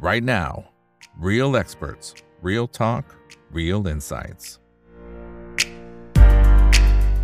[0.00, 0.64] right now.
[1.18, 3.04] Real experts, real talk,
[3.58, 4.44] real insights.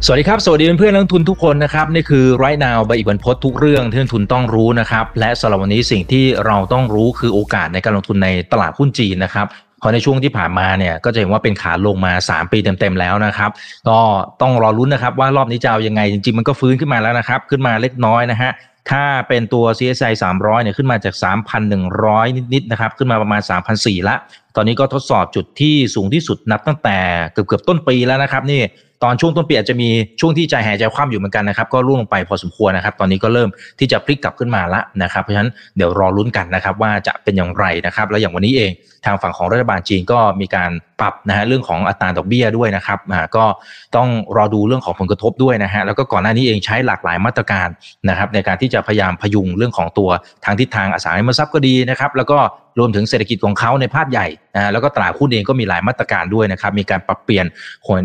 [0.04, 9.46] สวัสดีครับ สวัสดีเพื่อนนักลงทุนทุกคนนะครับ นี่คือ right now ใบอีกวันพดทุกเรื่องที่นักลงทุนต้องรู้นะครับ และสำหรับวันนี้สิ่งที่เราต้องรู้คือโอกาสในการลงทุนในตลาดหุ้นจีนนะครับ
[9.78, 13.50] เพราะในช่วงที่ผ่านมาเนี่ยก็จะเห็นว่าเป็นขาลงมา 3 ปีเต็มๆแล้วนะครับ
[13.88, 13.98] ก็
[14.42, 18.52] ต้องรอรุ้นนะครับว่ารอบนี้จะเอายังไงจริงๆมันก็ฟื้นขึ้นมาแล้วนะครับ ขึ้นมาเล็กน้อยนะฮะ
[18.90, 21.14] ถ้าเป็นตัว CSI 300เนี่ยขึ้นมาจาก
[21.76, 23.40] 3,100 นิดๆนะครับ ขึ้นมาประมาณ
[23.74, 24.16] 3,400ละ
[24.56, 26.98] ตอนนี้ก็ทดสอบจุดที่สูงที่สุดนับตั้งแต่
[27.32, 28.62] เกือบๆต้นปีแล้วนะครับนี่
[29.04, 38.70] ตอนช่วงต้นปีอาจจะมีช่วงที่ใจหายใจคว่ำอยู่เหมือนกันนะครับก็ร่วงลงไปพอสมควรนะครับ ตอนนี้ก็เริ่มที่จะพลิกกลับขึ้นมาละนะครับ เพราะฉะนั้นเดี๋ยวรอลุ้นกันนะครับ ว่าจะเป็นอย่างไรนะครับ แล้วอย่างวันนี้เอง
[39.04, 43.44] ทางฝั่งของรัฐบาลจีนก็มีการปรับนะฮะเรื่องของอัตราดอกเบี้ยด้วยนะครับอ่าก็
[43.96, 47.68] ต้องรอดูเรื่องของผลกระทบด้วยนะฮะแล้วก็ก่อนหน้านี้เองใช้หลากหลายมาตรการ
[48.08, 50.10] นะครับ ในการที่จะพยายามพยุงเรื่องของตัว
[50.44, 52.38] ทางทิศทางอสังหาริมทรัพย์ก็ดีนะครับ แล้วก็
[52.78, 57.46] รวมถึงเศรษฐกิจของเขาในภาพใหญ่นะแล้วก็ตลาดหุ้นเองก็มีหลายมาตรการด้วยนะครับ มีการปรับเปลี่ยน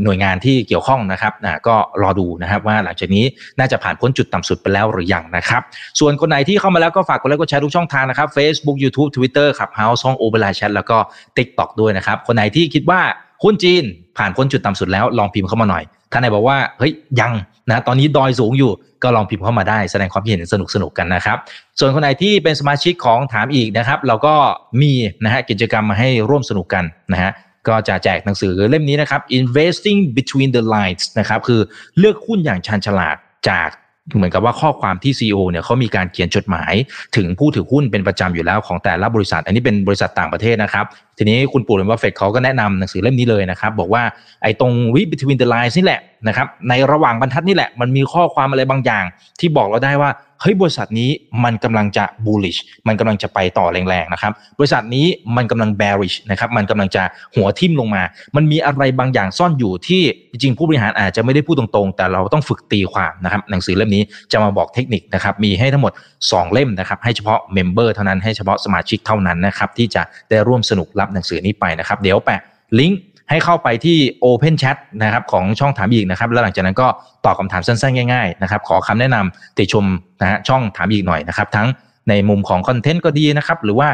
[0.03, 3.25] หน่วยงานที่เกี่ยวข้องนะครับนะก็รอดูนะครับว่าหลังจากนี้
[3.59, 5.61] น่าจะผ่านพ้นจุดต่ำสุดไปแล้วหรือยังนะครับ
[5.99, 10.97] ส่วนคนไหนที่เข้ามาแล้วก็ฝากกดไลค์กดแชร์ทุกช่องทางนะครับ Facebook YouTube Twitter ครับ House ช่อง o b e r l i Chat แล้วก็
[11.37, 13.01] TikTok ด้วยนะครับ คนไหนที่คิดว่า
[13.43, 13.83] หุ้นจีน
[14.17, 17.33] ผ่านพ้นจุดต่ำสุดแล้วลองพิมพ์เข้ามาหน่อย ท่านไหนบอกว่าเฮ้ยยัง
[17.69, 18.71] นะตอนนี้ดอยสูงอยู่
[19.03, 21.37] ก็ลองพิมพ์เข้ามาได้แสดงความเห็นสนุกสนุกกันนะครับ
[21.79, 24.35] ส่วนคนไหนที่เป็นสมาชิกของถามอีกนะครับ เราก็
[24.81, 27.31] มีนะฮะกิจกรรมมาให้ร่วมสนุกกันนะฮะ
[27.67, 31.61] ก็จะแจกหนังสือเล่มนี้นะครับ investing between the lines นะครับคือ
[31.97, 33.15] เลือกหุ้นอย่างชันฉลาด
[33.49, 33.69] จาก
[34.15, 36.73] เหมือนกับว่าข้อความที่ซีอเนี่ยเขามีการเขียนจดหมาย
[37.15, 40.85] ถึงผู้ถือหุ้นเป็นประจำอยู่แล้วของแต่ละบริษัท อันนี้เป็นบริษัทต่างประเทศนะครับ
[41.17, 44.03] ทีนี้คุณปู่ Warren Buffett เขาก็แนะนำหนังสือเล่มนี้เลยนะครับ บอกว่า
[44.43, 49.03] ไอ้ตรง between the lines นี่แหละนะครับในระหว่างบรรทัดนี่แหละมันมีข้อความอะไรบางอย่าง
[49.39, 50.09] ที่บอกเราได้ว่า
[50.41, 51.09] เฮ้ยบริษัทนี้
[51.43, 57.03] มันกำลังจะ bullish มันกำลังจะไปต่อแรงๆนะครับบริษัทนี้มันกำลัง bearish นะครับมันกำลังจะ
[57.35, 58.03] หัวทิ่มลงมา
[58.35, 60.01] มันมีอะไรบางอย่างซ่อนอยู่ที่
[60.41, 65.91] จริงผู้บริหารอาจจะไม่ได้พูดตรงๆ แต่เราต้องฝึกตีความนะครับหนังสือเล่มนี้จะมาบอกเทคนิคนะครับมีให้ทั้งหมด
[66.23, 72.41] 2 เล่มนะครับให้เฉพาะเมมเบอร์เท่านั้นให้เฉพาะสมาชิกเท่านั้นนะครับที่จะได้ร่วมสนุกรับหนังสือนี้ไปนะครับเดี๋ยวแปะ
[72.79, 72.99] ลิงก์
[73.31, 76.87] ให้เข้าไปที่ Open Chat นะครับของช่องถามอีกนะครับแล้วหลังจากนั้นก็
[77.25, 79.85] ตอบคำถามสั้นๆ ง่ายๆนะครับขอคำแนะนำติชม
[80.21, 81.67] นะฮะช่องถามอีกหน่อยนะครับทั้ง
[82.09, 83.87] ในมุมของคอนเทนต์ก็ดีนะครับ หรือว่า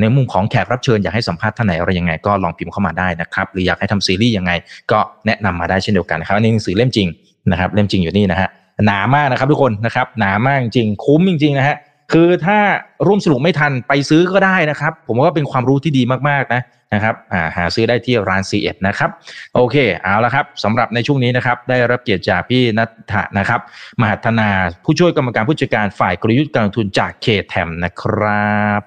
[0.00, 4.52] ในมุมของแขกรับเชิญอยากให้สัมภาษณ์ท่านไหนอะไรยังไงก็ลองพิมพ์เข้ามาได้นะครับ หรืออยากให้ทำซีรีส์ยังไง
[4.90, 7.08] ก็แนะนำมาได้เช่นเดียวกันนะครับอันนี้หนังสือเล่มจริง
[7.50, 8.48] นะครับ เล่มจริงอยู่นี่นะฮะ
[8.86, 11.76] หนามากนะครับทุกคนนะครับหนามากจริงคุ้มจริงๆนะฮะ
[12.12, 12.58] คือถ้า
[13.06, 16.60] ร่วมสนุกไม่ทันไปซื้อก็ได้นะครับ ผมว่าเป็นความรู้ที่ดีมากๆนะ
[16.94, 17.14] นะครับ
[17.56, 19.10] หาซื้อได้ที่ร้าน C1 นะครับ
[19.54, 23.60] โอเคเอาละครับสำหรับในช่วงนี้นะครับได้รับเกียรติจากพี่นัทนะครับ
[24.00, 24.48] มหัฒนา
[24.84, 28.80] ผู้ช่วยกรรมการผู้จัดการฝ่ายกลยุทธ์การลงทุนจากเคแทมนะครับ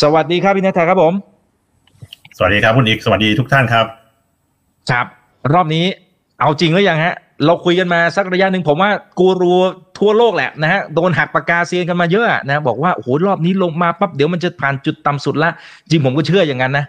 [0.00, 1.14] สวัสดีครับพี่นัทครับผม
[2.36, 3.86] สวัสดีครับคุณอีกสวัสดีทุกท่านครับ
[4.90, 5.06] ครับ
[5.52, 5.84] รอบนี้
[6.40, 9.54] เอาจริงหรือยังฮะเราคุยกันมาสักระยะหนึ่งผมว่ากูรู
[9.98, 15.50] ทั่วโลกแหละนะฮะโดนหักปากกาเซียนกันมาเยอะนะบอกว่าโอ้โหรอบนี้ลงมาปั๊บเดี๋ยวมันจะผ่านจุดต่ำสุดละ
[15.90, 16.84] จริงผมก็เชื่ออย่างนั้นนะ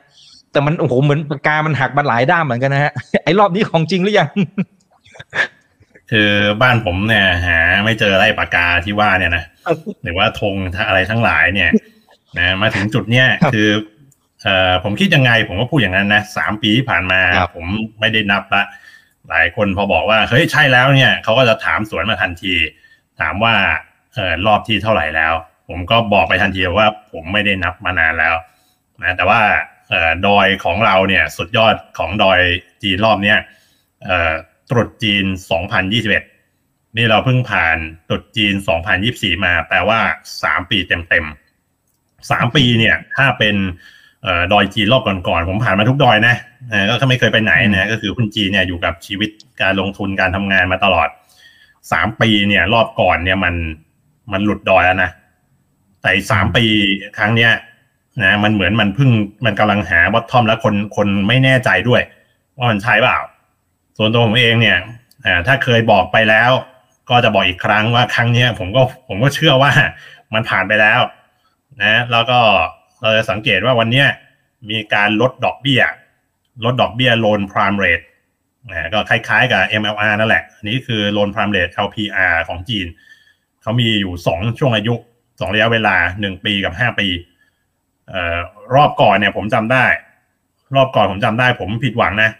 [0.51, 2.93] แต่มันโอ้โหเหมือนปากกามันหักมาหลายด้ามเหมือนกันนะฮะ
[3.23, 4.29] ไอ้รอบนี้ของจริงหรือยัง
[6.11, 6.31] คือ
[6.61, 9.43] บ้านผมเนี่ยหา ไม่เจอไรปากกาที่ว่าเนี่ยนะ
[10.03, 10.55] หรือว่าธง
[10.87, 11.71] อะไรทั้งหลายเนี่ย
[12.37, 13.69] นะมาถึงจุดเนี้ยคือ
[14.43, 17.19] เอ่อผมคิดยังไง ผมก็พูดอย่างนั้นนะสามปีที่ผ่านมา
[17.55, 17.65] ผม
[17.99, 18.63] ไม่ได้นับละ
[19.29, 22.53] หลายคนพอบอกว่าเฮ้ยใช่แล้วเนี่ยเขาก็จะถามสวนมาทันที
[23.21, 23.53] ถามว่า
[24.15, 25.33] เออรอบที่เท่าไหร่แล้ว
[25.69, 28.35] ผมก็บอกไปทันทีว่าผมไม่ได้นับมานานแล้ว
[29.01, 29.41] นะแต่ว่า
[30.27, 32.39] ดอยของเราเนี่ยสุดยอดของดอย
[32.83, 33.37] จีนรอบเนี้ย
[34.69, 35.25] ตรุษจีน
[35.91, 37.77] 2021 นี่เราเพิ่งผ่าน
[38.09, 38.53] ตรุษจีน
[38.99, 39.99] 2024 มา แปลว่า
[40.41, 43.55] 3 ปีเต็มๆ 3 ปีเนี่ย ถ้าเป็น
[44.53, 46.35] ดอยจีนรอบก่อนๆ ผมผ่านมาทุกดอยนะ
[47.01, 49.29] ก็ไม่เคยไปไหนนะก็คือคุณจีนเนี่ยอยู่กับชีวิต
[49.61, 51.09] การลงทุนการทำงานมาตลอด
[51.63, 53.55] 3 ปีเนี่ยรอบก่อนเนี่ยมัน
[54.31, 55.11] มันหลุดดอยแล้วนะ
[56.01, 56.65] แต่สามปี
[57.17, 57.51] ครั้งเนี้ย
[58.23, 59.09] นะมันเหมือนมันเพิ่ง
[59.45, 62.01] มันกำลังหาบอททอมแล้วคนคนไม่แน่ใจด้วย
[62.57, 63.17] ว่ามันใช่เปล่า
[63.97, 64.77] ส่วนตัวผมเองเนี่ย
[65.47, 66.51] ถ้าเคยบอกไปแล้ว
[67.09, 69.71] ก็จะบอกอีกครั้งว่าครั้งนี้ผมก็ผมก็เชื่อว่า
[70.33, 70.99] มันผ่านไปแล้ว
[71.83, 72.39] นะ แล้วก็
[73.01, 74.03] เราจะสังเกตว่าวันนี้
[74.69, 75.81] มีการลดดอกเบี้ย
[76.65, 78.01] ลดดอกเบี้ยโลนพรามเรท
[78.69, 82.87] นะก็คล้ายๆกับ MLR นั่นแหละ อันนี้คือโลนพรามเรท LPR ของจีน
[83.61, 84.93] เขามีอยู่สองช่วงอายุ
[85.39, 87.07] สองระยะเวลาหนึ่งปีกับห้าปี
[88.75, 89.85] รอบก่อนเนี่ย ผมจำได้
[90.75, 92.31] รอบก่อนผมจำได้ ผมผิดหวังนะ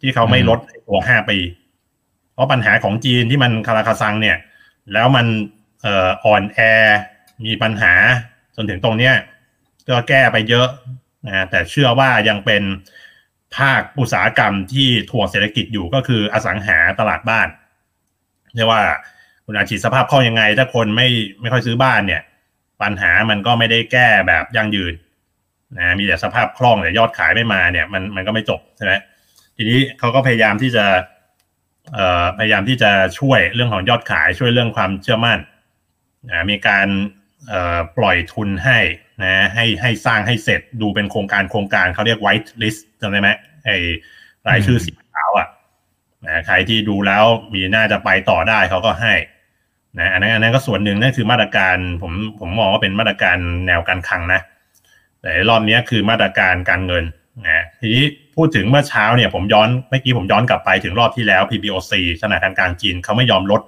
[0.00, 0.58] ที่เขาไม่ลด
[0.88, 1.38] ตัวห้าปี
[2.34, 4.36] เพราะปัญหาของจีนที่มันคาราคาซังเนี่ย
[4.92, 5.26] แล้วมัน
[5.82, 6.58] เอ่ออ่อนแอ
[7.44, 7.92] มีปัญหา
[8.56, 9.14] จนถึงตรงเนี้ย
[9.88, 10.68] ก็แก้ไปเยอะ
[11.26, 12.62] นะแต่เชื่อว่ายังเป็น
[13.56, 17.48] ภาคอุตสาหกรรมที่ถ่วงเศรษฐกิจอยู่ก็คืออสังหาตลาดบ้าน
[18.54, 18.82] เรียกว่า
[19.46, 21.08] คุณอาชีพสภาพคล่องยังไง ถ้าคนไม่
[21.40, 22.22] ไม่ค่อยซื้อบ้านเนี่ย
[22.82, 24.94] ปัญหามันก็ไม่ได้แก้แบบยั่งยืน
[25.78, 28.92] นะมีแต่สภาพคล่องแต่ยอดขายไม่มาเนี่ยมันมันก็ไม่จบใช่ไหม
[29.56, 30.86] ทีนี้เขาก็พยายามที่จะ
[31.94, 35.38] เอ่อพยายามที่จะช่วยเรื่องของยอดขายช่วยเรื่องความเชื่อมั่น
[36.30, 36.88] นะมีการ
[37.48, 38.78] เอ่อปล่อยทุนให้
[39.22, 43.30] นะให้ให้สร้างให้เสร็จดูเป็นโครงการโครงการเขาเรียก white list จำได้ไหม
[43.64, 43.76] ไอ้
[44.48, 45.48] รายชื่อสีขาวอะ
[46.26, 47.24] นะใครที่ดูแล้ว
[47.54, 49.14] มีน่าจะไปต่อได้เขาก็ให้
[49.98, 53.36] นะอันนั้นอันนั้นก็ส่วนหนึ่งนั่นคือมาตรการผมผมมองว่าเป็นมาตรการ
[53.66, 54.40] แนวการคลังนะ
[55.20, 57.04] แต่รอบนี้คือมาตรการการเงิน
[57.48, 58.04] นะทีนี้
[58.36, 61.92] พูดถึงเมื่อเช้าเนี่ยผมย้อนเมื่อกี้ผมย้อนกลับไปถึงรอบที่แล้ว PBOC
[62.22, 63.62] ธนาคารกลางจีนเขาไม่ยอมลด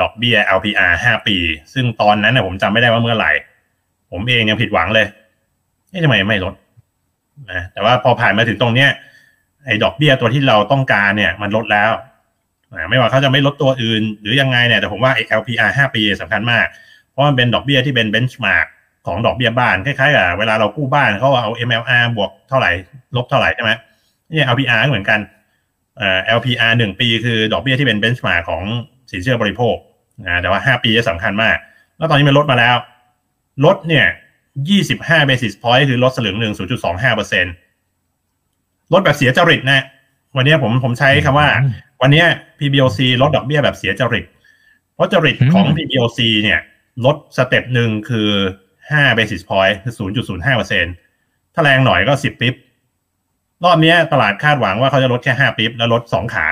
[0.00, 1.36] ดอกเบี้ย LPR 5 ปี
[1.72, 3.32] ซึ่งตอนนั้นเนี่ยผมจำไม่ได้ว่าเมื่อไหร่
[4.12, 5.06] ผมเองยังผิดหวังเลย
[5.90, 6.54] เอ๊ะทำไมไม่ลด
[7.50, 8.90] นะแต่ว่าพอผ่านมาถึงตรงเนี้ย
[9.66, 11.90] ไอ้ดอกเบี้ยตัวที่เราต้องการเนี่ย มันลดแล้ว
[12.90, 16.66] ไม่ว่าเขาจะไม่ลดตัวอื่น หรือยังไงเนี่ยแต่ผมว่าไอ้ LPR 5 ปีสำคัญมาก
[17.10, 18.66] เพราะมันเป็นดอกเบี้ยที่เป็น benchmark
[19.06, 22.70] ของดอกเบี้ยบ้านคล้ายๆกับเวลาเรากู้บ้านเขาเอา MLR บวกเท่าไหร่
[23.16, 23.70] ลบเท่าไหร่ใช่ไหม
[24.30, 25.20] นี่ LPR ก็เหมือนกัน
[25.98, 28.62] เอ่อ LPR หนึ่งปีคือดอกเบี้ยที่เป็น benchmark ของ
[29.10, 29.76] สินเชื่อบริโภค
[30.26, 31.56] นะแต่ว่าห้าปีจะสำคัญมาก
[31.98, 32.76] แล้วตอนนี้มันลดมาแล้ว
[33.64, 34.06] ลดเนี่ย
[34.68, 37.46] ยี่สิบห้า basis point คือลดสลึงหนึ่งศูนย์จุดสองห้าเปอร์เซ็น
[38.92, 39.84] ลดแบบเสียจริตนะ
[40.36, 41.48] วันนี้ผมผมใช้คำว่า
[42.02, 42.24] วันนี้
[42.58, 44.24] PBOC ลดดอกเบี้ยแบบเสียจริต
[44.94, 46.60] เพราะจริตของ PBOC เนี่ย
[47.04, 48.28] ลด step หนึ่งคือ
[48.90, 50.84] ห้า basis point คือศูนย์จุดศูนย์ห้าเปอร์เซ็น
[51.54, 52.54] ถ้าแรงหน่อยก็สิบ bips
[53.64, 56.46] รอบนี้ตลาดคาดหวังว่าเขาจะลดแค่ห้า bips แล้วลดสองขา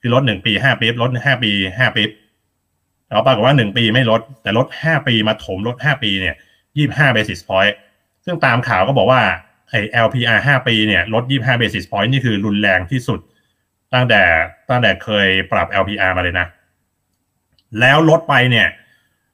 [0.00, 2.10] คือลดหนึ่งปีห้า bips ลดห้าปีห้า bips
[3.06, 6.34] แล้วปรากฏว่าหนึ่งปีไม่ลด แต่ลดห้าปีมาถมลดห้าปีเนี่ย
[6.76, 7.74] ยี่ห้า basis point
[8.24, 9.20] ซึ่งตามข่าวก็บอกว่า
[9.70, 13.20] ไอ้ LPR ห้าปีเนี่ยลดยี่ห้า basis point นี่คือรุนแรงที่สุด
[13.94, 14.22] ตั้งแต่
[14.70, 16.46] ตั้งแต่เคยปรับ LPR มาเลยนะ
[17.80, 18.68] แล้วลดไปเนี่ย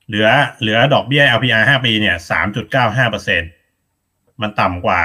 [0.08, 0.28] เหลือ
[0.60, 2.16] เหลือดอกเบี้ย LPR 5 ปีเนี่ย
[2.62, 3.42] 3.95เปอร์เซ็น
[4.42, 5.00] มันต่ำกว่า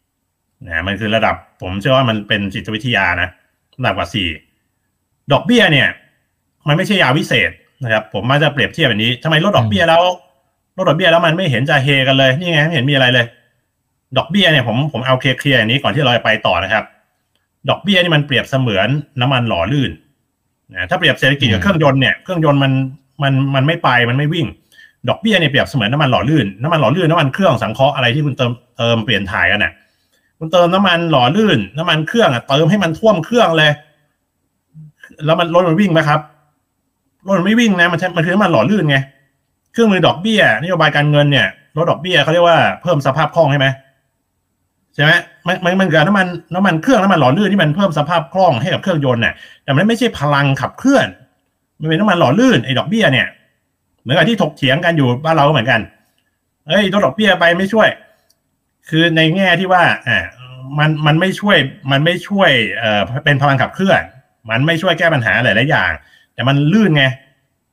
[0.00, 3.28] 4 นะ มันคือระดับผมเชื่อว่ามันเป็นจิตวิทยานะ
[3.84, 4.08] ต่ำกว่า
[4.68, 5.88] 4 ดอกเบี้ยเนี่ย
[6.68, 7.50] มันไม่ใช่ยาวิเศษ
[7.82, 10.02] นะครับผมมาจะเปรียบเทียบแบบนี้ทำไมลดดอกเบี้ยแล้ว
[10.76, 13.26] ลดดอกเบี้ยแล้วมันไม่เห็นจะเฮกันเลย นี่ไงไม่เห็นมีอะไรเลย
[14.16, 16.84] ดอกเบี้ยเนี่ยผมผมเอาเคลียร์อย่างนี้ก่อนที่เราจะไปต่อนะครับ
[17.68, 18.88] ดอกเบี้ยนี่มันเปรียบเสมือน
[19.20, 19.90] น้ำมันหล่อลื่น
[20.72, 22.72] นะถ้าเปรียบเศรษฐกิจกับเครื่องยนต์เนี่ยเครื่องยนต์มัน
[23.22, 24.46] มันมันไม่ไปมันไม่วิ่ง
[25.08, 29.72] ดอกเบี้ยเนี่ยเปรียบเสมือนน้ำมันหล่อลื่นน้ำมันหล่อลื่นน้ำมันเครื่องสังเคราะห์อะไรที่คุณเติมเติมเปลี่ยนถ่ายกันน่ะ
[30.38, 33.70] คุณเติมน้ำมันหล่อลื่น น้ำมันเครื่องอะเติมให้มันท่วมเครื่องเลย
[35.24, 36.20] แล้วมันรถมันวิ่งไหมครับ
[37.26, 38.96] รถมันไม่วิ่งนะมันใช่มันคือน้ำมันหล่อลื่นไง
[39.72, 43.66] เครื่องมือดอกเบี้ยนโยบายการเงินเนี่ยลดดอกเบี้ยเขาเรียกว่าเพิ่มสภาพคล่องใช่ไหม
[44.94, 45.12] ใช่ไหม
[45.46, 49.34] มันมันมันเกิดน้ำมันน้ำมันเครื่องน้ำมันหล่อลื่นที่มันเพิ่มสภาพคล่องให้กับเครื่องยนต์น่ะ
[49.64, 51.06] แต่มันไม่ใช่พลังขับเคลื่อน
[51.80, 53.26] มันเป็นน้ำมันหล่อลื่นไอ้ดอกเบี้ยเนี่ย
[54.02, 55.80] เหมือนกับที่ถกเถียงกันอยู่บ้านเราเหมือนกัน
[56.68, 57.88] เอ้ยลดดอกเบี้ยไปไม่ช่วย
[58.88, 60.18] คือในแง่ที่ว่าอ่า
[60.78, 61.56] มันมันไม่ช่วย
[61.92, 64.02] มันไม่ช่วยเอ่อเป็นพลังขับเคลื่อน
[64.50, 65.90] มันไม่ช่วยแก้ปัญหาหลายๆอย่าง
[66.34, 67.04] แต่มันลื่นไง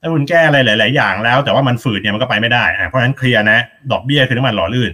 [0.02, 3.60] ถ้าคุณแก้อะไรหลาย ๆ อย่างแล้ว แต่ว่ามันฝืดเนี่ยมันก็ไปไม่ได้อ่าเพราะฉะนั้นเคลียร์นะ
[3.92, 4.92] ดอกเบี้ยคือน้ำมันหล่อลื่น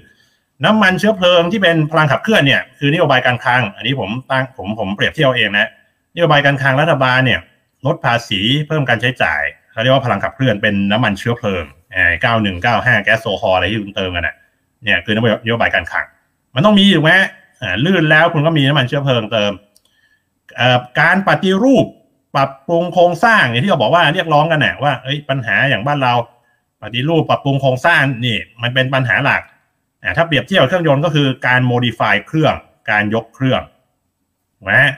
[0.63, 5.69] น้ำมันเชื้อเพลิงที่เป็นพลังขับเคลื่อนเนี่ยคือนโยบายการคลัง อันนี้ผมตั้งผมผมเปรียบเทียบเองนะ
[6.15, 7.39] นโยบายการคลังรัฐบาลเนี่ย
[7.85, 14.35] ลดภาษีเพิ่มการใช้จ่ายเขาเรียกว่าพลังขับเคลื่อนเป็นน้ำมันเชื้อเพลิงไอ่าเก้าหนึ่งเก้าห้าแก๊สโซฮอลอะไรที่คุณเติมกันน่ะ
[14.83, 16.05] เนี่ยคือนโยบายการคลัง
[16.55, 17.13] มันต้องมีถูกไหม
[17.61, 19.51] อ่าลื่นแล้วคุณก็มีน้ำมันเชื้อเพลิงเติม
[21.01, 21.85] การปฏิรูป
[22.35, 26.13] ปรับปรุงโครงสร้างอย่างที่เราบอกว่าเรียกร้องกันน่ะว่าเอ้ยปัญหาอย่างบ้านเรา
[26.81, 29.41] ปฏิรูปปรับปรุงโครงสร้างนี่ มันเป็นปัญหาหลัก
[30.17, 32.53] ถ้าเปรียบเทียบเครื่องยนต์ก็คือการโมดิฟายเครื่อง
[32.91, 33.61] การยกเครื่อง
[34.69, 34.91] นะ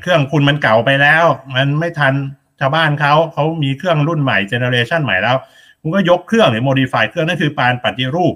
[0.00, 2.14] เครื่องคุณมันเก่าไปแล้ว มันไม่ทัน
[2.60, 5.36] ชาวบ้านเขาเขามีเครื่องรุ่นใหม่ generation ใหม่แล้ว
[5.80, 8.34] คุณก็ยกเครื่องหรือ modify เครื่องนั่นคือการปฏิรูป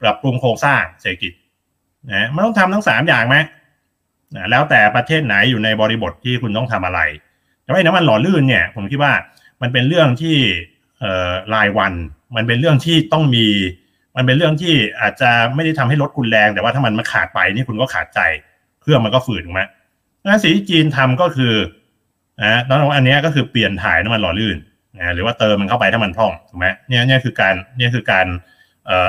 [0.00, 1.32] ปรับปรุงโครงสร้างเศรษฐกิจ
[2.12, 3.36] นะมันต้องทำทั้งสามอย่างไหม
[4.36, 7.00] นะแล้วแต่ประเทศไหนอยู่ในบริบทที่คุณต้องทำอะไร
[7.62, 9.12] แต่ว่าน้ำมันหล่อลื่นเนี่ย ผมคิดว่า
[9.62, 10.36] มันเป็นเรื่องที่
[11.00, 11.92] เอ่อรายวัน
[12.36, 13.46] มันเป็นเรื่องที่ต้องมี
[14.16, 18.20] มันเป็นเรื่องที่อาจจะไม่ได้ทำให้รถคุณแรง แต่ว่าถ้ามันมาขาดไปนี่คุณก็ขาดใจ
[18.82, 19.62] เครื่องมันก็ฝืดถูกไหม
[20.22, 21.54] งั้นสิ่งที่จีนทำก็คือ
[22.42, 24.56] นะแล้วอันนี้ก็คือเปลี่ยนถ่ายน้ำมันหล่อลื่น
[24.98, 28.26] นะหรือว่าเติมมันเข้าไปถ้ามันพร่องถูกไหมเนี่ยเนี่ยคือการเนี่ยคือการ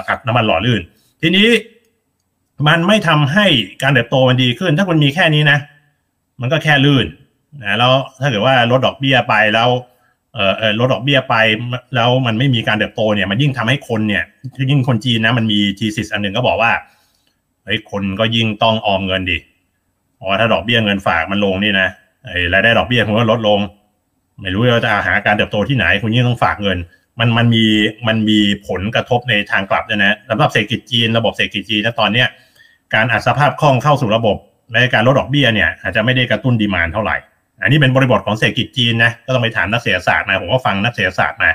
[0.07, 0.81] อัดน้ำมันหล่อลื่น
[1.21, 1.47] ทีนี้
[2.67, 3.45] มันไม่ทำให้
[3.81, 5.59] การเติบโตมันดีขึ้น ถ้าคุณมีแค่นี้นะ
[6.41, 7.05] มันก็แค่ลื่น
[7.63, 9.90] นะแล้วถ้าเกิดว่าลดดอกเบี้ยไปแล้วเอ่อเออ
[10.79, 11.35] ลดดอกเบี้ยไป
[11.95, 14.23] แล้วมันไม่มีการเติบโตเนี่ยมันยิ่งทำให้คนเนี่ย
[14.71, 16.71] ยิ่งคนจีนนะมันมีทีสิสอันหนึ่งก็บอกว่า
[17.63, 19.37] เฮ้ยคนก็ยิ่งต้องออมเงินดิ
[20.15, 21.87] เพราะถ้าดอกเบี้ยเงินฝากมันลงนี่นะ
[22.25, 23.59] ไอ้รายได้ดอกเบี้ยคุณก็ลดลง
[24.41, 26.77] ไม่รู้ว่าจะหาการเติบโตที่ไหน คุณยิ่งต้องฝากเงิน
[27.19, 27.65] มันมันมี
[28.07, 32.27] มันมีผลกระทบในทางกลับด้วยนะสำหรับเศรษฐกิจจีนระบบเศรษฐกิจจีนนะตอนเนี้ย
[32.93, 34.37] การอัดสภาพคล่องเข้าสู่ระบบ
[34.71, 37.17] และการลดดอกเบี้ยเนี่ยอาจจะไม่ได้กระตุ้นดีมานเท่าไหร่
[37.61, 41.49] อันนี้เป็นบริบทของเศรษฐกิจจีนนะก็ต้องไปถามนักเศรษฐศาสตร์มาผมก็ฟังนักเศรษฐศาสตร์มา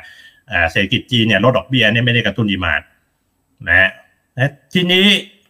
[0.70, 2.80] เศรษฐกิจจีนเนี่ยลดดอกเบี้ยเนี่ยไม่ได้กระตุ้นดีมาน
[3.68, 3.90] นะ
[4.36, 5.06] นะทีนี้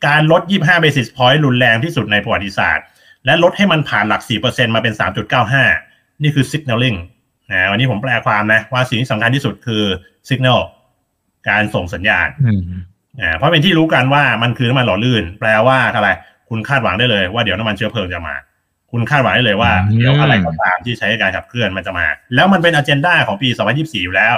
[0.06, 2.84] การลด 25 basis point รุนแรงที่สุดในประวัติศาสตร์
[3.26, 4.94] และลดให้มันผ่านหลัก 4%มาเป็น
[5.58, 6.98] 3.95 นี่คือ signaling
[7.52, 9.82] นะวันนี้ผมแปลความนะ ว่าสิ่งที่สำคัญที่สุดคือ
[10.28, 10.60] signal
[11.48, 12.28] การส่งสัญญาณ
[13.20, 16.08] อ่าเพราะเป็นที่รู้กันว่ามันคือน้ำมันหล่อลื่น แปลว่าอะไร
[16.48, 18.34] คุณคาดหวังได้เลยว่าเดี๋ยวน้ำมันเชื้อเพลิงจะมา
[18.92, 24.34] คุณคาดหวังได้เลยว่าเดี๋ยวอะไรก็ตามที่ใช้การขับเคลื่อนมันจะมา แล้วมันเป็นอเจนดาของปี 2024 อยู่แล้ว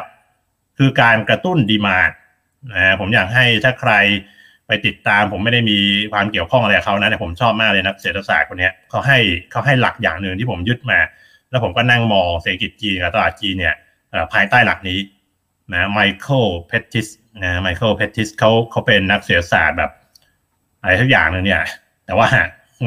[0.79, 1.99] คือการกระตุ้นดีมา
[2.75, 3.93] นะผมอยากให้ถ้าใคร
[4.67, 5.79] ไปติดตามผมไม่ได้มี
[6.13, 9.19] ความเกี่ยวข้องอะไรกับเขานะแต่ผมชอบมากเลยนะเศรษฐศาสตร์คนนี้เขาให้
[9.51, 10.99] เขาให้หลักอย่างหนึ่งที่ผมยึดมา
[11.51, 13.75] แล้วผมก็นั่งมองเศรษฐกิจจีนกับตลาดจีนเนี่ย
[14.33, 14.99] ภายใต้หลักนี้
[15.73, 17.07] นะ Michael Pettis
[17.43, 19.91] นะ Michael Pettis เขาเขาเป็นนักเศรษฐศาสตร์แบบ
[20.81, 21.63] อะไรทุกอย่างเลยเนี่ย
[22.07, 22.29] แต่ว่า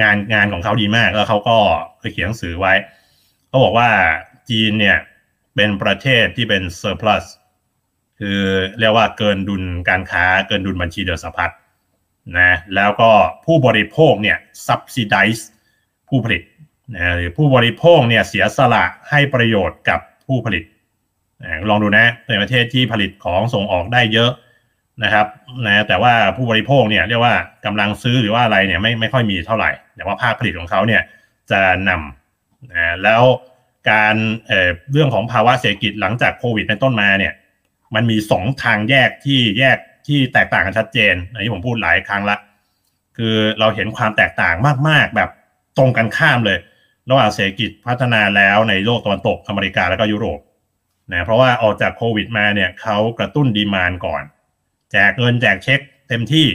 [0.01, 1.57] งานงานของเขาดีมากแล้วเขาก็
[1.99, 2.73] เคยเขียนหนังสือไว้
[3.47, 3.89] เขาบอกว่า
[4.49, 4.97] จีนเนี่ย
[5.55, 7.23] เป็นประเทศที่เป็นเซอร์พลัส
[8.19, 8.39] คือ
[8.79, 11.51] เรียกว่าเกินดุลการค้าเกินดุลบัญชีเดือดสะพัด
[12.39, 13.11] นะแล้วก็
[13.45, 15.41] ผู้บริโภคเนี่ย subsidize
[16.09, 16.41] ผู้ผลิต
[16.95, 20.63] นะหรือผู้บริโภคเนี่ยเสียสละให้ประโยชน์กับผู้ผลิต
[21.43, 24.31] นะลองดูนะในประเทศที่ผลิตของส่งออกได้เยอะ
[25.03, 25.27] นะครับ
[25.65, 31.01] นะแต่ว่าผู้บริโภคเนี่ยเรียกว่ากำลังซื้อหรือว่าอะไรเนี่ยไม่ไม่ค่อยมีเท่าไหร่ แต่ว่าภาคผลิตของเขาเนี่ย
[31.51, 33.23] จะนำนะแล้ว
[33.91, 34.15] การ
[34.47, 37.33] เอ่อเรื่องของภาวะเศรษฐกิจหลังจากโควิดเป็นต้นมาเนี่ย
[37.95, 42.37] มันมีสองทางแยกที่แยกที่แตกต่างกันชัดเจนอันนี้ผมพูดหลายครั้งละ
[43.17, 44.55] คือเราเห็นความแตกต่าง
[44.89, 45.29] มาก ๆ แบบ
[45.77, 46.57] ตรงกันข้ามเลย
[47.09, 50.39] ระหว่างเศรษฐกิจพัฒนาแล้วในโลกตะวันตกอเมริกาแล้วก็ยุโรป
[51.11, 54.23] นะเพราะว่าออกจากโควิดมาเนี่ยเขากระตุ้นดีมานก่อน
[54.91, 55.79] แจกเงินแจกเช็ค
[56.09, 56.47] เต็มที่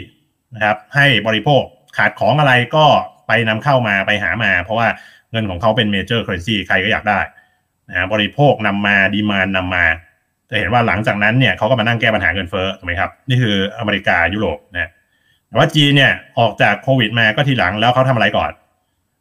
[0.55, 1.63] นะครับให้บริโภค
[1.97, 2.87] ขาดของอะไรก็
[3.27, 4.89] ไปนำเข้ามาไปหามา เพราะว่า
[5.33, 7.21] เงินของเขาเป็น major currency ใครก็อยากได้
[7.91, 9.85] นะบริโภคนำมา demand นำมา
[10.51, 14.91] จะเห็นว่าหลังจากนั้นเนี่ยเขาก็มานั่งแก้ปัญหาเงินเฟ้อถูกไหมครับ นี่คืออเมริกายุโรปนะ
[15.49, 18.53] แต่ว่าจีนเนี่ยออกจากโควิดมาก็ทีหลังแล้วเขาทำอะไรก่อน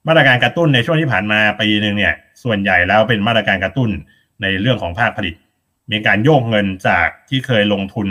[0.08, 3.90] มาตรการกระตุ้นในช่วงที่ผ่านมาปีหนึ่งเนี่ยส่วนใหญ่แล้วเป็นมาตรการกระตุ้น
[4.42, 5.36] ในเรื่องของภาคผลิต
[5.92, 8.08] มีการโยกเงินจากที่เคยลงทุน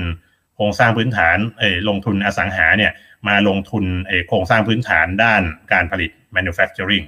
[0.57, 2.93] โครงสร้างพื้นฐานเอลงทุนอสังหาเนี่ย
[3.29, 5.43] มาลงทุนเอโครงสร้างพื้นฐานด้าน
[5.73, 7.07] การผลิต manufacturing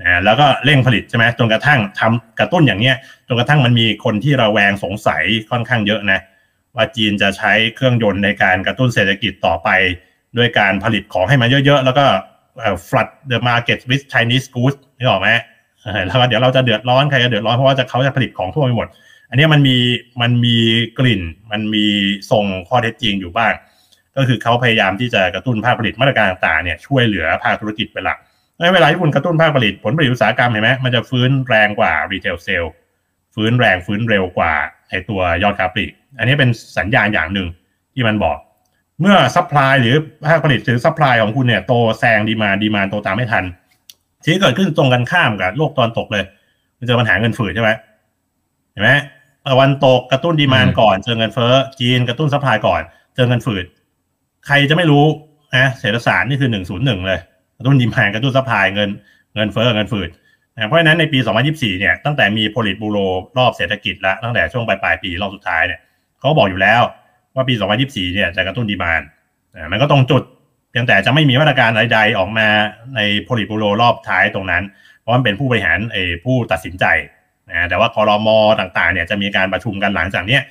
[0.00, 2.96] นะแล้วก็เร่งผลิตใช่ไหมจนกระทั่งทำกระตุ้นอย่างเนี้ย
[3.28, 6.20] จนกระทั่งมันมีคนที่ระแวงสงสัยค่อนข้างเยอะนะ
[6.74, 9.68] ว่าจีนจะใช้เครื่องยนต์ในการกระตุ้นเศรษฐกิจต่อไป
[10.38, 12.04] ด้วยการผลิตของให้มันเยอะๆ แล้วก็
[12.88, 15.30] flood the market with Chinese goods นึกออกไหม
[16.06, 18.88] แล้วก็เดี๋ยวเราจะเดือดร้อนใครจะเดือดร้อนเพราะว่าจะเขาจะผลิตของทั่วไปหมด
[19.30, 19.76] อันนี้มันมี
[20.22, 20.56] มันมี
[20.98, 21.86] กลิ่น มันมี
[22.30, 23.52] ทรงข้อเท็จจริงอยู่บ้าง
[24.16, 28.18] ก็คือเขาพยายามที่จะกระตุ้นภาคผลิตมาตรการต่างๆเนี่ยช่วยเหลือภาคธุรกิจเป็นหลัก
[28.58, 32.64] ในเวลาที่คุณกระตุ้นภาคผลิตผลผลิตอุตสาหกรรมเห็นไหมมันจะฟื้นแรงกว่า retail sales
[33.34, 34.52] ฟื้นแรงฟื้นเร็วกว่า
[34.88, 37.48] ไอตัวยอดค้าปลีกอันนี้เป็นสัญญาณอย่างหนึ่ง
[37.94, 38.36] ที่มันบอก
[39.00, 39.94] เมื่อ supply หรือ
[40.28, 43.44] ภาคผลิตหรือ supply ของคุณเนี่ยโตแซง demand demand โตตามไม่ทัน
[44.24, 46.24] ที่เกิดขึ้นตรงกันข้ามกับโลกตะวันตกเลย
[46.78, 47.70] มันเจอปัญหาเงินฝืดใช่ไหม
[48.72, 48.90] เห็นไหม
[49.48, 52.82] ตะวันตกกระตุ้น demand ก่อนเจอเงินเฟ้อจีนกระตุ้น supply ก่อน
[53.14, 53.64] เจอเงินฝืด
[54.46, 55.04] ใครจะไม่รู้
[55.56, 57.20] นะเศรษฐศาสตร์นี่คือหนึ่งศูนย์หนึ่งเลย
[57.56, 58.90] กระตุ้น demand กระตุ้น supply เงิน
[59.34, 60.08] เงินเฟ้อเงินฝืด
[60.66, 62.98] เพราะฉะนั้นในปี 2024 เนี่ยตั้งแต่มีโพลิตบูโร
[63.38, 65.80] รอบเศรษฐกิจแล้วตั้งแต่ช่วงปลายปลายปีรอบสุดท้ายเนี่ย
[66.18, 66.82] เขาบอกอยู่แล้ว
[67.34, 69.02] ว่าปี 2024 เนี่ยจะกระตุ้นดีมาน
[69.70, 70.22] มันก็ตรงจุด
[70.70, 72.48] เพียงแต่จะไม่มีมาตรการใดๆออกมา
[72.96, 74.62] ในโพลิตบูโรรอบท้ายตรงนั้น
[75.00, 76.84] เพราะมันเป็นผู้บริหารเอผู้ตัดสินใจ
[77.50, 80.42] นะแต่ว่าคอรมอต่างๆเนี่ยจะมีการประชุมกันหลังจากเนี้ย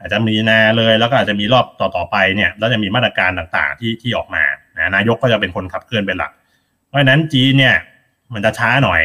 [0.00, 4.44] อาจจะมีนาเลยแล้วก็อาจจะมีรอบต่อๆไปเนี่ยแล้วจะมีมาตรการต่างๆที่ที่ออกมา
[4.76, 6.32] นะนายกก็จะเป็นคนขับเคลื่อนเป็นหลัก
[6.86, 7.74] เพราะฉะนั้นจีนเนี่ย
[8.34, 9.00] มันจะช้าหน่อย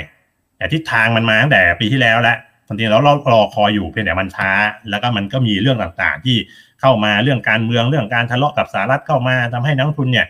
[0.57, 4.51] แต่ทิศทางมันมาตั้งแต่ปีที่แล้วแล้วจริงๆแล้วเรารอคอยอยู่เพียงแต่มันช้า
[4.89, 6.37] แล้วก็มันก็มีเรื่องต่างๆ ที่
[6.81, 10.27] เข้ามาเรื่องการเมืองเรื่องการทะเลาะกับสหรัฐเข้ามาทำให้นักลงทุนเนี่ย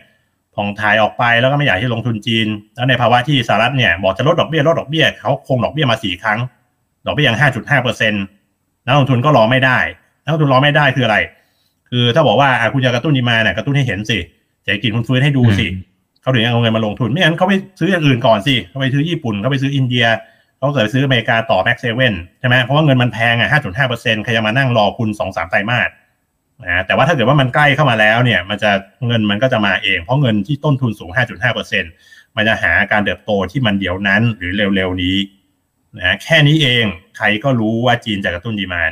[0.54, 6.38] ผ่องถ่ายออกไปแล้วก็ไม่อยากที่ลงทุนจีน แล้วในภาวะที่สหรัฐเนี่ยบอกจะลดดอกเบี้ยลดดอกเบี้ยเขาคงดอกเบี้ยมาสี่ครั้ง
[7.06, 8.24] ดอกเบี้ยยังห้าจุดห้าเปอร์เซ็นต์
[8.86, 9.78] นักลงทุนก็รอไม่ได้
[10.24, 11.16] นักลงทุนรอไม่ได้คืออะไร
[11.90, 14.18] คือถ้าบอกว่าคุณจะกระตุ้นดีมาเนี่ยกระตุ้นให้เห็นสิ
[14.62, 15.66] เศรษฐกิจคุณฟื้นให้ดูสิ
[16.22, 20.06] เขาถึงเอาเงินมาลงทุน ไม่งั้นเขาไปซื้ออย่างอื่นก่อนสิเขาไปซื้อญี่ปุ่นเขาไปซื้ออินเดีย
[20.58, 25.90] เขาเกิดซื้ออเมริกาต่อ Mag Seven ใช่ไหมเพราะว่าเงินมันแพงอะห้าจุดห้าเปอร์เซ็นต์ใครจะมานั่งรอคุณสองสามไตรมาส
[26.64, 28.70] นะแต่ว่าถ้าเกิดว่ามันใกล้เข้ามาแล้วเนี่ย มันจะ
[29.06, 31.10] เงินมันก็จะมาเอง เพราะเงินที่ต้นทุนสูง
[31.72, 35.16] 5.5%มันจะหาการเติบโตที่มันเดี๋ยวนั้นหรือเร็วๆนี้
[35.98, 36.84] นะแค่นี้เอง
[37.16, 38.90] ใครก็รู้ว่าจีนจะกระตุ้น demand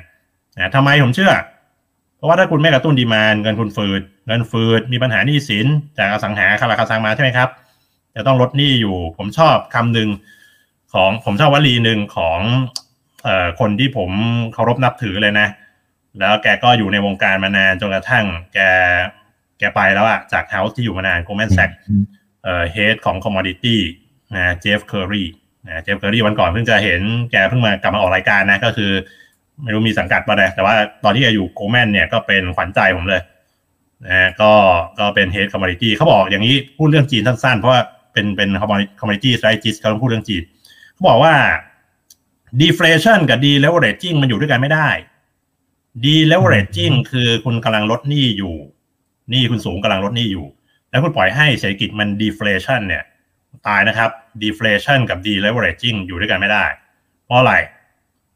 [0.57, 1.33] นะทำไมผมเชื่อ
[2.17, 5.67] เพราะว่าถ้าคุณไม่กระตุ้น demand เงินคุณฝืดเงินฟืดมีปัญหาหนี้สิน
[5.99, 7.49] จากอสังหาคาราคาซังมาใช่ไหมครับ
[8.17, 10.09] จะต้องลดหนี้อยู่ ผมชอบคำหนึ่ง
[10.95, 12.39] ของผมชอบวลีหนึ่งของ
[13.25, 14.11] เอ่อคนที่ผม
[14.53, 15.49] เคารพนับถือเลยนะ
[16.19, 18.59] แล้วแกก็อยู่ในวงการมานานจนกระทั่ง แก
[19.59, 21.77] แกไปแล้วอะจาก house ที่อยู่มานาน Goldman Sachs
[22.45, 23.77] เอ่อ head ของ commodity
[24.35, 25.40] นะ Jeff Currie นะ
[25.83, 27.01] Jeff Currie วันก่อนเพิ่งจะเห็น
[27.31, 28.91] แกเพิ่งมากลับมาออกรายการนะก็คือ
[29.63, 30.75] ไม่รู้มีสังกัดมาเลยแต่ว่า
[31.05, 33.23] ตอนที่แกอยู่โกลแมนเนี่ยก็เป็นขวัญใจผมเลย
[34.07, 34.53] นะก็
[34.99, 37.81] ก็เป็นเฮดคอมม o d ตี้เขาบอกอย่างนี้พูดเรื่องจีนสั้นๆ เพราะว่า
[38.13, 38.67] เป็นเป็นคอ
[39.05, 40.43] มม o d ตี้ strategist เขาต้องพูดเรื่องจีน
[40.95, 41.35] เขาบอกว่า
[42.61, 44.89] deflation กับ deleveraging มันอยู่ด้วยกันไม่ได้
[46.05, 48.55] deleveraging คือคุณกำลังลดหนี้อยู่
[49.31, 50.47] หนี้คุณสูงกำลังลดหนี้อยู่
[50.91, 53.03] แล้วคุณปล่อยให้เศรษฐกิจมัน deflation เนี่ย
[53.67, 54.11] ตายนะครับ
[54.43, 56.65] deflation กับ deleveraging อยู่ด้วยกันไม่ได้
[57.27, 57.55] เพราะอะไร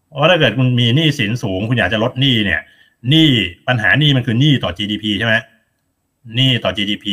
[0.09, 2.61] เพราะถ้าเกิดคุณมีหนี้สินสูง คุณอยากจะลดหนี้เนี่ย
[3.11, 3.31] หนี้
[3.69, 5.35] ปัญหาหนี้มันคือหนี้ต่อ GDP ใช่ไหม
[6.37, 7.07] หนี้ต่อ GDP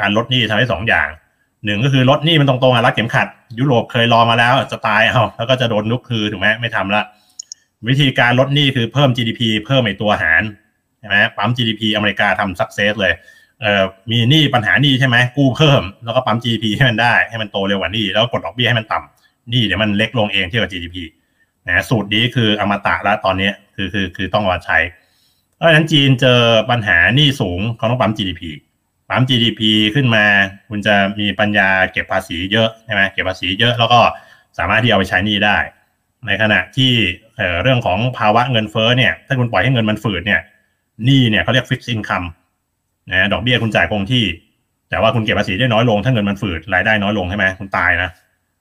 [0.00, 1.08] การลดหนี้ทำให้สองอย่าง
[1.64, 3.28] หนึ่งก็คือลดหนี้มันตรงๆอะรัดเข็มขัด
[3.58, 7.02] ยุโรปเคยรอมาแล้วจะตายเอาแล้วก็จะโดนนุกคือถูกไหมไม่ทำละ
[7.88, 10.42] วิธีการลดหนี้คือเพิ่ม GDP เพิ่มไอตัวหาร
[10.98, 13.12] ใช่ไหมปั๊ม GDP อเมริกาทำสักเซสเลย
[13.60, 20.96] เอ่อมีหนี้ปัญหาหนี้ใช่ไหมกู้เพิ่มแล้วก็ปั๊ม GDP ให้มันได้ให้มันโตเร็วกว่านี้แล้วกดดอกเบี้ยให้มันต่ำหนี้เดี๋ยวมันเล็กลงเองเทียบกับ GDP
[21.66, 24.78] นะสูตรนี้คืออมตะแล้วตอนนี้คือคือคือต้องมาใช้
[25.56, 26.40] เพราะฉะนั้นจีนเจอ
[26.70, 28.42] ปัญหาหนี้สูงเขาต้องปั๊ม GDP
[29.08, 29.60] ปั๊ม GDP
[29.94, 30.24] ขึ้นมา
[30.68, 34.00] คุณจะมีปัญญาเก็บภาษีเยอะใช่ไหมเก็บภาษีเยอะแล้วก็
[34.58, 35.58] สามารถที่เอาไปใช้หนี้ได้
[36.26, 36.92] ในขณะที่
[37.62, 40.40] เรื่องของภาวะเงินเฟ้อเนี่ยถ้าคุณปล่อยให้เงินมันฝืดเนี่ย
[41.04, 42.24] หนี้เนี่ยเขาเรียก fixed income
[43.10, 44.24] นะดอกเบี้ยคุณจ่ายคงที่
[44.90, 48.10] แต่ว่าคุณเก็บภาษีได้น้อยลง ถ้าเงินมันฝืดรายได้น้อยลงใช่ไหมคุณตายนะ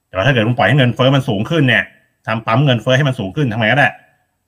[0.09, 1.83] แต่ว่าถ้าเกิดคุณปล่อยให้เงินเฟ้อมันสูงขึ้นเนี่ย
[2.27, 3.89] ทำปั๊มเงินเฟ้อให้มันสูงขึ้นทำไมก็ได้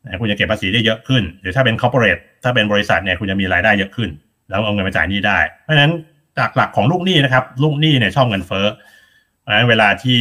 [0.04, 4.10] นะคุณจะเก็บภาษีได้เยอะขึ้น หรือถ้าเป็นคอร์ปอเรทถ้าเป็นบริษัทเนี่ยคุณจะมีรายได้เยอะขึ้น
[4.50, 5.92] แล้วเอาเงินมาจ่ายหนี้ได้ เพราะฉะนั้น
[6.38, 8.66] จากหลักของลูกหนี้นะครับ ลูกหนี้เนี่ยชอบเงินเฟ้อ
[9.40, 10.20] เพราะฉะนั้นเวลาที่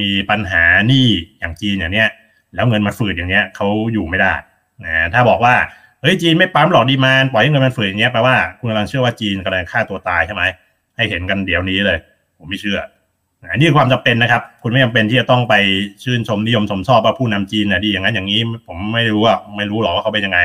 [0.00, 2.08] มีปัญหาหนี้อย่างจีนอย่างเนี้ย
[2.54, 4.32] แล้วเงินมันฝืดอย่างเนี้ยเขาอยู่ไม่ได้
[4.84, 5.54] นะถ้าบอกว่า
[6.02, 10.42] เฮ้ยจีนไม่ปั๊มหลอกดีมานปล่อยให้เงินมันฝืดอย่างเงี้ยแปลว่าคุณกำลังเชื่อว่าจีนกำลังฆ่าตัวตายใช่ไหม
[10.96, 11.98] ให้เห็นกันเดี๋ยวนี้เลย
[12.38, 12.78] ผมไม่เชื่อ
[13.52, 15.54] อันนี้ความจำเป็นนะครับ คุณไม่จำเป็นที่จะต้องไป
[16.04, 20.38] ชื่นชมนิยมชมชอบว่าผู้นำจีนน่ะดีอย่างนั้นอย่างนี้ ผมไม่รู้ว่าไม่รู้หรอกว่าเขาเป็นยังไง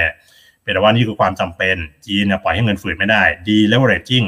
[0.63, 1.75] เป็นแต่ว่านี่คือความจำเป็น
[2.07, 4.27] จีนเนี่ยปล่อยให้เงินฝืดไม่ได้ deleveraging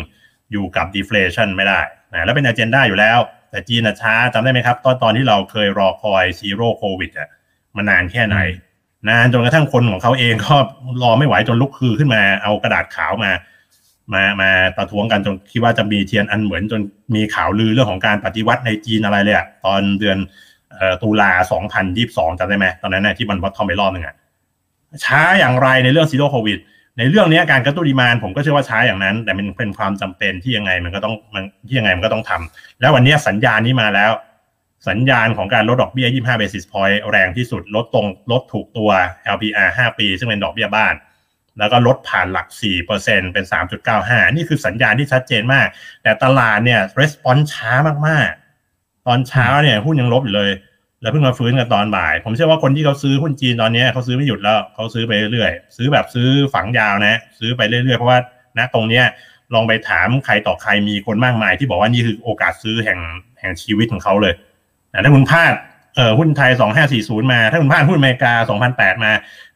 [0.51, 1.79] อยู่กับ deflation ไม่ได้
[2.11, 3.19] นะแล้วเป็น agenda อยู่แล้ว
[3.51, 7.29] แต่จีนน่ะช้าจำได้ไหมครับ ตอนตอนที่เราเคยรอคอย zero covid อะ
[7.75, 8.37] มานานแค่ไหน
[9.09, 10.55] นานจนกระทั่งคนของเขาเองก็
[11.03, 13.31] รอไม่ไหวจนลุกคือขึ้นมาเอากระดาษขาวมา
[14.13, 16.81] มามาประท้วงกันจนคิดว่าจะมีเทียนอันเหมือนจน
[17.15, 20.17] มีข่าวลือเรื่องของการปฏิวัติในจีนอะไรเลยอะตอนเดือน
[21.03, 21.31] ตุลา
[21.85, 24.15] 2022จำได้ไหมตอนนั้นนะที่มันวัดทอมไปรอบหนึ่งอะ
[25.05, 26.59] ช้าอย่างไรในเรื่องซีโร่โควิด
[26.97, 34.11] ในเรื่องนี้การกระตุ้นดีมานผมก็เชื่อว่าช้าอย่างนั้น แต่มันเป็นความจำเป็นที่ยังไงมันก็ต้องมันที่ยังไงมันก็ต้องทำแล้ววันนี้สัญญาณนี้มาแล้ว
[34.89, 38.89] สัญญาณของการลดดอกเบี้ย 25 basis point แรงที่สุด ลดตรงลดถูกตัว
[39.35, 40.93] LPR 5 ปี ซึ่งเป็นดอกเบี้ยบ้าน
[41.59, 42.47] แล้วก็ลดผ่านหลัก
[42.91, 43.45] 4%เป็น
[43.89, 45.67] 3.95 นี่คือสัญญาณที่ชัดเจนมาก
[46.03, 47.71] แต่ตลาดเนี่ย response ช้า
[48.07, 50.51] มากๆ ตอนเช้าเนี่ยหุ้นยังลบอยู่เลย
[51.01, 58.19] แล้วเพิ่งมาฟื้นกันตอนบ่าย ผมเชื่อว่าคนที่เขาซื้อหุ้นจีนตอนนี้เขาซื้อไม่หยุดแล้วเขาซื้อไปเรื่อยๆซื้อแบบซื้อฝังยาวนะ ซื้อไปเรื่อยๆเพราะว่า
[58.57, 59.05] ณตรงเนี้ย
[59.53, 62.99] ลองไปถามใครต่อใครมีคนมากมาย ที่บอกว่านี่คือโอกาสซื้อแห่ง
[63.39, 64.33] แห่งชีวิตของเขาเลย
[65.03, 65.53] ถ้าคุณพลาด
[65.95, 66.51] เออหุ้นไทย
[66.91, 68.33] 2540 มา ถ้าคุณพลาดหุ้นอเมริกา
[68.69, 69.11] 2008 มา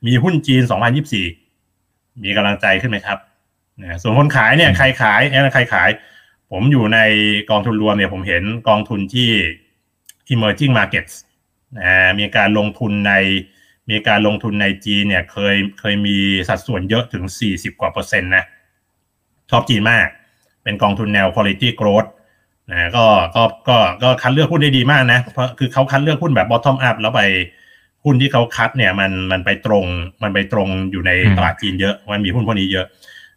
[0.06, 0.62] มีหุ้นจีน
[1.41, 3.17] 2024 มีกำลังใจขึ้นไหมครับ
[3.82, 5.89] นะส่วนคนขายเนี่ยใครขายเอ้ใครขาย
[6.52, 7.00] ผมอยู่ใน
[7.50, 9.30] กองทุนรวมเนี่ยผมเห็นกองทุนที่
[10.34, 11.13] emerging markets
[11.80, 13.13] นะมีการลงทุนใน
[13.89, 17.23] มีการลงทุนในจีนเนี่ยเคยเคยมีสัดส่วนเยอะถึง
[17.54, 18.43] 40 กว่าเปอร์เซ็นต์นะ
[19.52, 20.08] ชอบจีนมาก
[20.63, 22.10] เป็นกองทุนแนว quality growth
[22.71, 27.21] นะก็ก็ก็ก็คัดเลือกหุ้นได้ดีมากนะเพราะคือเขาคัดเลือกหุ้นแบบ bottom up แล้วไป
[28.06, 29.86] หุ้นที่เขาคัดเนี่ยมันมันไปตรง
[30.23, 32.86] มันไปตรงอยู่ในตลาดจีนเยอะมันมีหุ้นพวกนี้เยอะ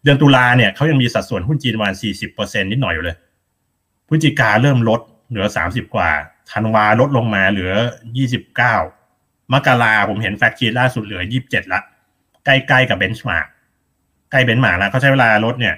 [0.03, 3.17] เดือนตุลาเนี่ยเขายังมีสัดส่วนหุ้นจีนประมาณสี่สิบเปอร์เซ็นนิดหน่อยอยู่เลย
[4.09, 6.11] พฤศจิกาเริ่มลดเหลือสามสิบกว่า
[6.53, 7.73] ธันวาลดลงมาเหลือ
[8.17, 8.75] ยี่สิบเก้า
[9.53, 11.81] มกราผมเห็นแฟกชีล่าสุดเหลือยี่สิบเจ็ดละ
[12.45, 13.47] ใกล้ๆกับ benchmark
[14.31, 15.75] ใกล้ benchmark แล้วเขาใช้เวลาลดเนี่ย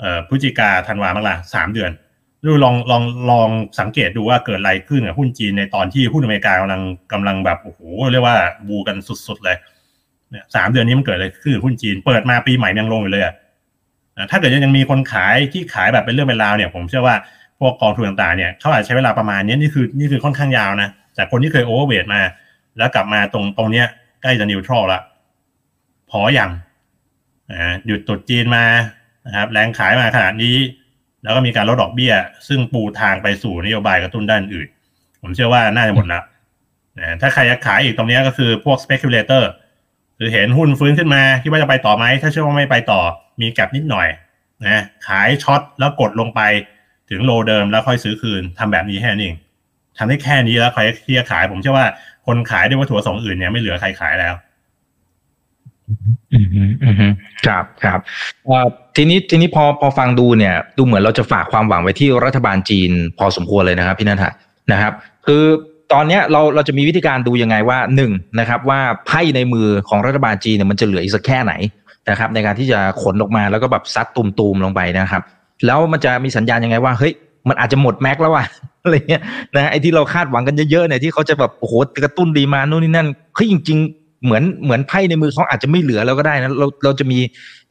[0.00, 1.90] เอ่อพฤศจิกาธันวามกราสามเดือน
[2.46, 3.48] ดูลองลองลอง
[3.80, 7.80] สังเกตดูว่าเกิดอะไรขึ้นกับหุ้นจีนในตอนที่หุ้นอเมริกากำลังกำลังแบบโอ้โห
[8.12, 8.36] เรียกว่า
[8.68, 8.96] bull กัน
[9.26, 9.56] สุดๆเลย
[10.30, 13.34] เนี่ยสามเดือนนี้มันเกิดอะไรขึ้นหุ้นจีน เปิดมาปีใหม่ยังลงอยู่เลยอะ
[14.16, 17.16] นะถ้าเกิดยังมีคนขายที่ขายแบบเป็นเรื่องเป็นราวเนี่ยผมเชื่อว่า
[17.60, 22.20] พวกกองทุนต่างๆเนี่ยเขาอาจจะใช้เวลาประมาณนี้นี่คือนี่คือค่อนข้างยาวนะจากคนที่เคยโอเวอร์เวทมา
[22.78, 23.86] แล้วกลับมาตรงตรงเนี้ย
[24.22, 25.00] ใกล้จะนิวทรัลละ
[26.10, 26.50] พออย่าง
[27.52, 28.64] นะหยุดตดจีนมา
[29.26, 30.56] นะครับแรงขายมาขนาดนี้
[31.28, 32.14] แล้วก็มีการลดดอกเบี้ย
[32.48, 34.68] ซึ่งปูทางไปสู่นโยบายกระตุ้นด้านอื่น
[35.22, 36.22] ผมเชื่อว่าน่าจะหมดล้ว
[36.98, 39.44] นะถ้าใครจะขายอีกตรงนี้ก็คือพวก speculator
[40.18, 43.00] คือเห็นหุ้นฟื้นขึ้นมาคิดว่าจะไปต่อไหม ถ้าเชื่อว่าไม่ไปต่อ
[43.40, 44.08] มีแกลบนิดหน่อย
[44.66, 46.40] นะขายช็อตแล้วกดลงไป
[47.10, 49.36] ถึงโลเดิมแล้วค่อยซื้อคืนทำแบบนี้แค่นี้เอง
[49.98, 51.86] ทำได้แค่นี้แล้วใครที่จะขาย ผมเชื่อว่า
[52.26, 54.34] คนขายด้วยวัตถุประสงค์อื่นเนี่ยไม่เหลือใครขายแล้ว
[56.32, 56.46] อืม
[56.84, 57.12] อืม
[57.46, 58.00] ครับครับ
[58.96, 64.30] ทีนี้ทีนี้พอพอฟังดูเนี่ย ดูเหมือนเราจะฝากความหวังไว้ที่รัฐบาลจีน พอสมควรเลยนะครับ พี่นันทะ
[64.72, 64.92] นะครับ
[65.26, 65.44] คือ
[65.92, 71.52] ตอนเนี้ยเราเราจะมีวิธีการดูยังไงว่าหนึ่งนะครับ ว่าไพ่ในมือของรัฐบาลจีนเนี่ยมันจะเหลืออีกสักแค่ไหน
[72.10, 75.22] นะครับ ในการที่จะขนออกมาแล้วก็แบบซัดตุมๆลงไปนะครับ
[75.66, 77.12] แล้วมันจะมีสัญญาณยังไงว่าเฮ้ย
[77.48, 78.44] มันอาจจะหมดแม็กแล้วว่ะ
[78.84, 79.22] อะไรเงี้ย
[79.54, 81.72] นะไอ้ที่เราคาดหวังกันเยอะๆเนี่ยที่เขาจะแบบโอ้โห
[82.04, 83.78] กระตุ้น demand โน่นนี่นั่นเฮ้ยจริง
[84.24, 87.18] เหมือนเหมือนไพ่ในมือเขาอาจจะไม่เหลือแล้วก็ได้นะเราเราจะมี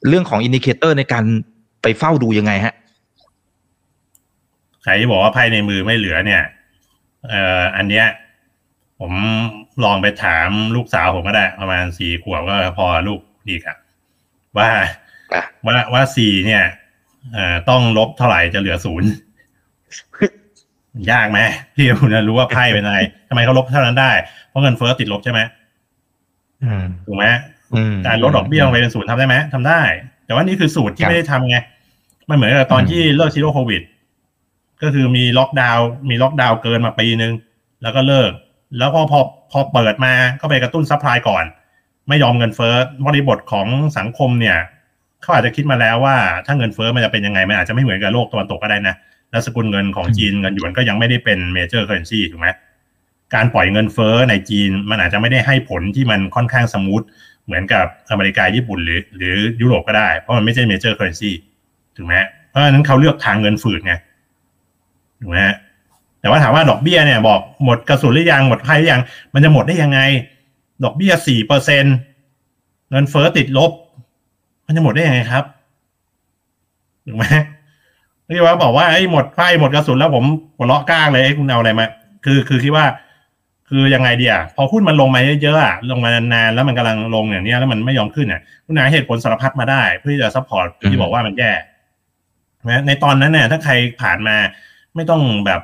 [0.08, 1.24] เรื่องของ indicator ในการ
[1.82, 2.74] ไปเฝ้าดูยังไงฮะ
[4.84, 6.44] ใครที่บอกว่าไพ่ในมือไม่เหลือเนี่ย
[7.30, 8.06] เอ่ออันเนี้ย
[9.00, 9.14] ผม
[9.84, 13.78] ลองไปถามลูกสาวผมก็ได้ ประมาณสี่ขวบก็พอลูกดีครับ
[14.58, 14.70] ว่า
[15.34, 16.64] อะว่าว่าสี่เนี่ย
[17.34, 19.10] เอ่อต้องลบเท่าไหร่จะเหลือศูนย์
[21.12, 21.40] ยากไหม
[21.76, 24.12] พี่คุณจะรู้ว่าไพ่เป็นอะไรทำไมเขาลบเท่านั้นได้
[24.50, 25.67] เพราะเงินเฟ้อติดลบใช่ไหมอืม
[27.06, 27.26] ถูกไหม
[27.76, 29.82] อืมการลดดอกเบี้ยลงไปเป็นศูนย์ทำได้ไหมทำได้
[30.26, 31.58] แต่ว่านี่คือสูตรที่ครับไม่ได้ทำไง
[32.30, 33.82] มันเหมือนกับตอนอืมที่เลิก Zero COVID
[34.82, 37.34] ก็คือมีล็อกดาวน์มีล็อกดาวน์เกินมาปีนึง
[37.84, 38.32] แล้วก็เลิก
[38.80, 39.20] แล้วก็พอ
[39.52, 41.44] พอเปิดมาก็ไปกระตุ้น supply ก่อน
[42.10, 42.74] ไม่ยอมเงินเฟ้อ
[43.06, 43.68] บริบทของ
[43.98, 44.58] สังคมเนี่ย
[45.22, 46.16] เขาอาจจะคิดมาแล้วว่า
[46.46, 48.96] ถ้าเงินเฟ้อมันจะเป็นยังไงมันอาจจะไม่เหมือนกับโลกตะวันตกก็ได้นะ
[49.32, 52.48] แล้วสกุลเงินของจีนเงินหยวนก็ยังไม่ได้เป็น major currency ถูกไหม
[53.36, 57.02] การปล่อยเงินเฟ้อในจีน มันอาจจะไม่ได้ให้ผลที่มันค่อนข้าง smooth
[57.46, 61.32] เหมือนกับอเมริกาญี่ปุ่นหรือหรือยุโรปก็ได้ เพราะมันไม่ใช่ major currency
[61.96, 62.14] ถูกไหม
[62.50, 63.94] เพราะฉะนั้นเขาเลือกทางเงินฝืดไง
[65.22, 65.38] ถูกไหม
[66.22, 69.02] แต่ว่าถามว่าดอกเบี้ยเนี่ยบอกหมดกระสุนหรือยังหมดไพ่หรือยัง
[69.34, 70.00] มันจะหมดได้ยังไง
[70.84, 71.86] ดอกเบี้ยสี่เปอร์เซ็นต์
[72.92, 73.72] เงินเฟ้อติดลบ
[74.66, 75.44] มันจะหมดได้ยังไงครับ
[77.08, 77.26] ถูกไหม
[78.28, 80.24] ที่ว่าบอกว่าไอ้หมดไพ่หมดกระสุนแล้วผม
[80.56, 81.88] หัวเราะก๊ากเลยไอ้คุณเอาอะไรมา
[82.26, 82.86] คือคือคิดว่า
[83.70, 91.52] คือยังไงเดียพอหุ้นมันลงมาเยอะๆอะลงมานานๆแล้วมันกำลังลงอย่างเนี้ยแล้วมันไม่ยอมขึ้นเนี่ยคุณหาเหตุผลสารพัดมาได้ เพื่อที่จะ support อืมที่บอกว่ามันแย่
[92.70, 94.36] นะในตอนนั้นเนี่ยถ้าใครผ่านมา
[94.96, 95.62] ไม่ต้องแบบ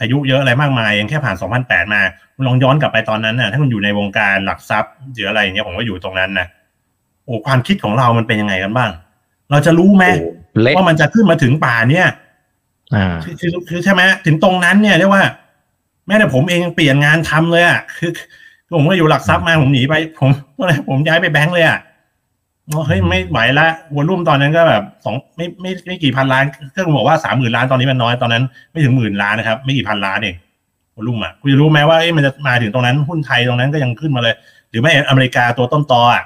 [0.00, 2.00] อายุเยอะอะไรมากมายยังแค่ผ่าน 2008 มา
[2.34, 6.46] คุณลองย้อนกลับไปตอนนั้นน่ะถ้าคุณอยู่ในวงการหลักทรัพย์หรืออะไรอย่างเงี้ยผมก็อยู่ตรงนั้นนะ
[7.24, 8.90] โอ้ความคิดของเรามันเป็นยังไงกันบ้าง
[9.50, 10.30] เราจะรู้ไหมโอ้
[10.62, 12.08] เละว่ามันจะขึ้นมาถึงป่าเนี่ย
[12.94, 15.24] อ่าคือคือคือใช่ไหมถึงตรงนั้นเนี่ยเรียกว่า
[16.06, 18.10] แม้แต่ผมเองยังเปลี่ยนงานทำเลยอะคือ
[18.66, 21.78] คือผมก็อยู่หลักทรัพย์มาผมหนีไป ผมอะไรผมย้ายไปแบงก์เลยอะ
[22.74, 30.36] ว่าเฮ้ยไม่ไหวละวอลุ่มตอนนั้นก็แบบสองไม่ไม่ไม่ไม่กี่พันล้านก็บอกว่าสามหมื่นล้านตอนนี้มันน้อยตอนนั้น ไม่ถึงหมื่นล้านนะครับ ไม่กี่พันล้านเอง
[30.94, 34.34] วอลุ่มอะคุณจะรู้ไหมว่าเอ้ยมันจะมาถึงตรงนั้นหุ้นไทยตรงนั้นก็ยังขึ้นมาเลย
[34.70, 36.24] หรือไม่อเมริกาตัวต้นตออะ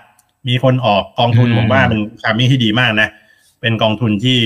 [0.49, 3.09] มีคนออกกองทุนอืมผมว่ามันคามีที่ดีมากนะ
[3.61, 4.39] เป็นกองทุนที่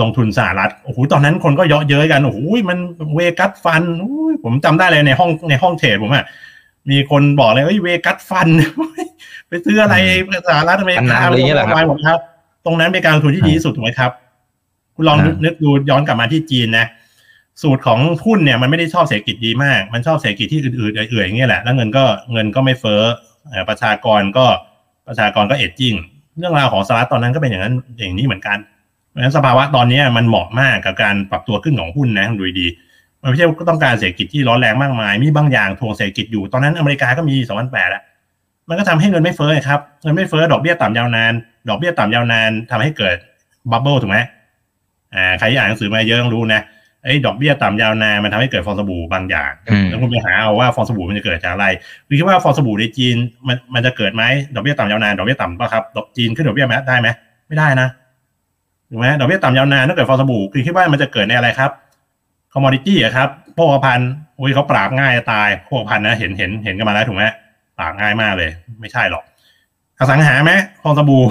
[0.00, 2.78] ลงทุนสหรัฐโอ้โหตอนนั้นคนก็เยาะเย้ยกันโอ้โหมัน
[3.14, 6.26] เวกัสฟันอุ้ยผมจำได้เลยในห้องในห้องเทรดผมอะ
[6.90, 8.48] มีคนบอกเลยเอ้ยเวกัสฟัน
[9.48, 9.94] ไปซื้ออะไร
[10.48, 12.18] สหรัฐอเมริอันนั้กานอะไรเงี้ยเหรอครับหมดครับ
[12.64, 14.10] ตรงนั้นเป็นการลงทุนที่ดีที่สุดถูกไหมครับ
[14.94, 16.86] คุณลองนึกอ่านึนึกดูย้อนกลับมาที่จีนนะ
[17.62, 23.02] สูตรของหุ้นเนี่ยมันไม่ได้ชอบเศรษฐกิจดีมาก มันชอบเศรษฐกิจที่อื่นๆเอื่อยๆอย่างเงี้ยแหละแล้วเงินก็เงินก็ไม่เฟ้อ
[23.48, 24.46] เอ่อประชากรก็
[25.08, 25.94] ประชากรก็เอจจิ้ง
[26.38, 28.58] เรื่องราวของสหรัฐตอนนั้นก็เป็นอย่างนั้นอย่างนี้เหมือนกัน
[29.14, 38.02] เพราะฉะนั้นสภาวะตอนนี้มันเหมาะมากกับการปรับตัวขึ้นของหุ้นนะดูดีๆมันไม่ใช่ก็ต้องการเศรษฐกิจที่ร้อนแรงมากมาย มีบางอย่างทวงเศรษฐกิจอยู่ ตอนนั้นอเมริกาก็มี2008แล้ว
[38.68, 41.32] มันก็ทำให้เงินไม่เฟ้อครับ เงินไม่เฟ้อดอกเบี้ยต่ำยาวนาน
[41.68, 43.16] ดอกเบี้ยต่ำยาวนานทำให้เกิด
[43.70, 44.18] บับเบิลถูกไหม
[45.14, 46.62] อ่าใครที่อ่านหนังสือมาเยอะต้องรู้นะ
[47.04, 51.66] ไอ้ดอกเบี้ยต่ำยาวนานมันทำให้เกิดฟองสบู่บางอย่างอืมแล้วคุณไปหาเอาว่าฟองสบู่มันจะเกิดจากอะไร
[52.06, 53.16] คุณคิดว่าฟองสบู่ในจีน
[53.48, 54.22] มันมันจะเกิดไหม
[54.54, 57.08] ดอกเบี้ยต่ำยาวนานดอกเบี้ยต่ำป่ะครับดอกจีนขึ้นดอกเบี้ยไหมได้ไหม
[57.48, 57.88] ไม่ได้นะ
[58.90, 61.70] ถูกไหมดอกเบี้ยต่ำยาวนานถ้าเกิดฟองสบู่คุณคิดว่ามันจะเกิดในอะไรครับ
[62.52, 67.24] คอมมอดิตี้อะครับโภคภัณฑ์อุ้ยเขาปราบง่ายตายโภคภัณฑ์นะเห็นเห็นเห็นกันมาแล้วถูกไหม
[67.78, 69.22] ปราบง่ายมากเลย ไม่ใช่หรอก
[69.98, 71.22] อสังหาไหมฟองสบู่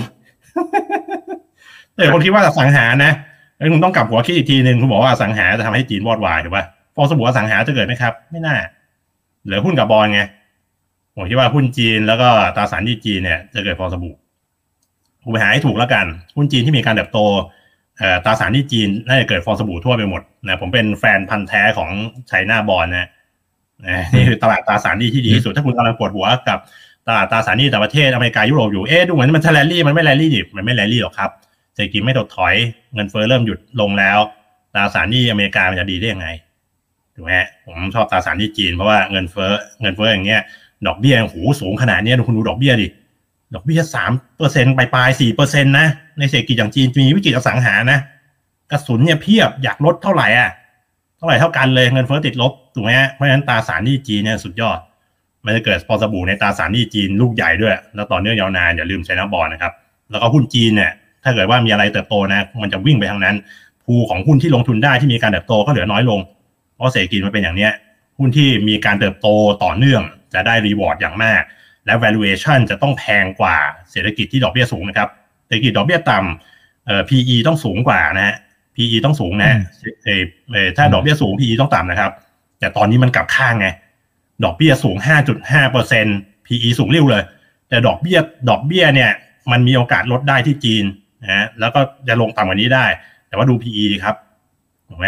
[1.96, 3.12] แต่คนคิดว่าอสังหานะ
[3.58, 8.56] ไอ้ยคุณต้องกลับหัวคิดอีกทีหนึ่งคุณบอกว่าอสังหาจะทำให้จีนวอดวายถูกป่ะฟองสบู่อสังหาจะเกิดไหมครับ ไม่น่า
[9.44, 10.22] เหลือหุ้นกับบอลไง
[11.16, 14.14] ผมคิดว่าหุ้นจีนแล้วก็ตราสารหนี้จีนเนี่ยจะเกิดฟองสบู่
[15.24, 16.06] ผมไปหาให้ถูกแล้วกัน
[16.36, 17.20] หุ้นจีนที่มีการเติบโต
[18.26, 21.90] ตราสารหนี้จีนน่าจะเกิดฟองสบู่ทั่วไปหมดนะผมเป็นแฟนพันธุ์แท้ของ
[22.28, 23.08] China bond นะ
[24.14, 26.60] นี่คือตลาดตราสารหนี้ที่ดีที่สุดถ้าคุณกำลังปวดหัวกับ
[27.08, 31.30] ตลาดตราสารหนี้ต่างประเทศอเมริกายุโรปอยู่ เอ๊ะดูเหมือนมันแรลลี่มันไม่แรลลี่ดิมันไม่แรลลี่หรอกครับ
[31.74, 32.56] เศรษฐกิจไม่ถดถอย
[32.94, 34.20] เงินเฟ้อเริ่มหยุดลงแล้ว
[34.74, 36.28] ตราสารหนี้อเมริกามันจะดีได้ยังไง
[37.16, 37.32] ถูกไหม
[37.66, 40.42] ผมชอบตราสารหนี้จีนเพราะว่าเงินเฟ้อเงินเฟ้ออย่างเงี้ย
[40.88, 42.88] ดอกเบี้ยหูสูงขนาดนี้คุณดูดอกเบี้ยดิ
[43.54, 45.88] ดอกเบี้ยสามเปอร์เซ็นต์ปลายสี่เปอร์เซ็นต์นะ
[46.20, 48.00] ในเศรษฐกิจอย่างจีนมีวิกฤตอสังหานะ
[48.72, 50.50] กระสุนเนี่ยเพียบอยากลดเท่าไหร่อะ
[51.18, 54.80] เท่าไหร่เท่ากันเลยเงินเฟ้อติดลบถูกไหมเพราะฉะนั้นตราสารหนี้จีนเนี่ยสุดยอด
[55.46, 59.74] มันจะเกิดพอสบู่ในตราสารหนี้จีนลูกใหญ่ด้วย แล้วต่อเนื่องยาวนานอย่าลืมไชน่าบอลนะครับ
[60.12, 60.92] แล้วก็หุ้นจีนเนี่ย
[61.24, 63.36] ถ้าเกิดว่ามีอะไรเติบโตนะ มันจะวิ่งไปทางนั้น
[63.86, 66.20] ภูของหุ้นที่ลงทุนได้ที่มีการเติบโตก็เหลือน้อยลง
[66.76, 67.72] เพราะเศรษฐกิจมันเป็นอย่างเนี้ย
[68.18, 69.28] หุ้นที่มีการเติบโต
[69.64, 70.02] ต่อเนื่อง
[70.34, 71.42] จะได้รีวอร์ดอย่างมาก
[71.86, 73.58] และ valuation จะต้องแพงกว่า
[73.92, 75.10] เศรษฐกิจที่ดอกเบี้ยสูงนะครับ
[75.48, 78.36] เศรษฐกิจดอกเบี้ยต่ำเอ่อ PE ต้องสูงกว่านะฮะ
[78.76, 79.52] PE ต้องสูงนะ
[80.06, 80.10] เอ
[80.66, 82.12] อถ้าดอกเบี้ยสูง PE ต้องต่ำนะครับ
[82.60, 83.68] แต่ตอนนี้มันกลับข้างไง
[84.44, 84.98] ดอกเบี้ยสูง
[85.36, 87.24] 5.5เปอร์เซ็นต์ PE สูงเร็วเลย
[87.70, 88.20] แต่ดอกเบี้ย
[88.50, 89.12] ดอกเบี้ยเนี่ย
[89.52, 90.86] มันมีโอกาสลดได้ที่จีน
[91.24, 92.86] นะแล้วก็จะลงต่ำกว่านี้ได้
[93.28, 94.16] แต่ว่าดู PE ดีครับ
[94.90, 95.08] ถูกไหม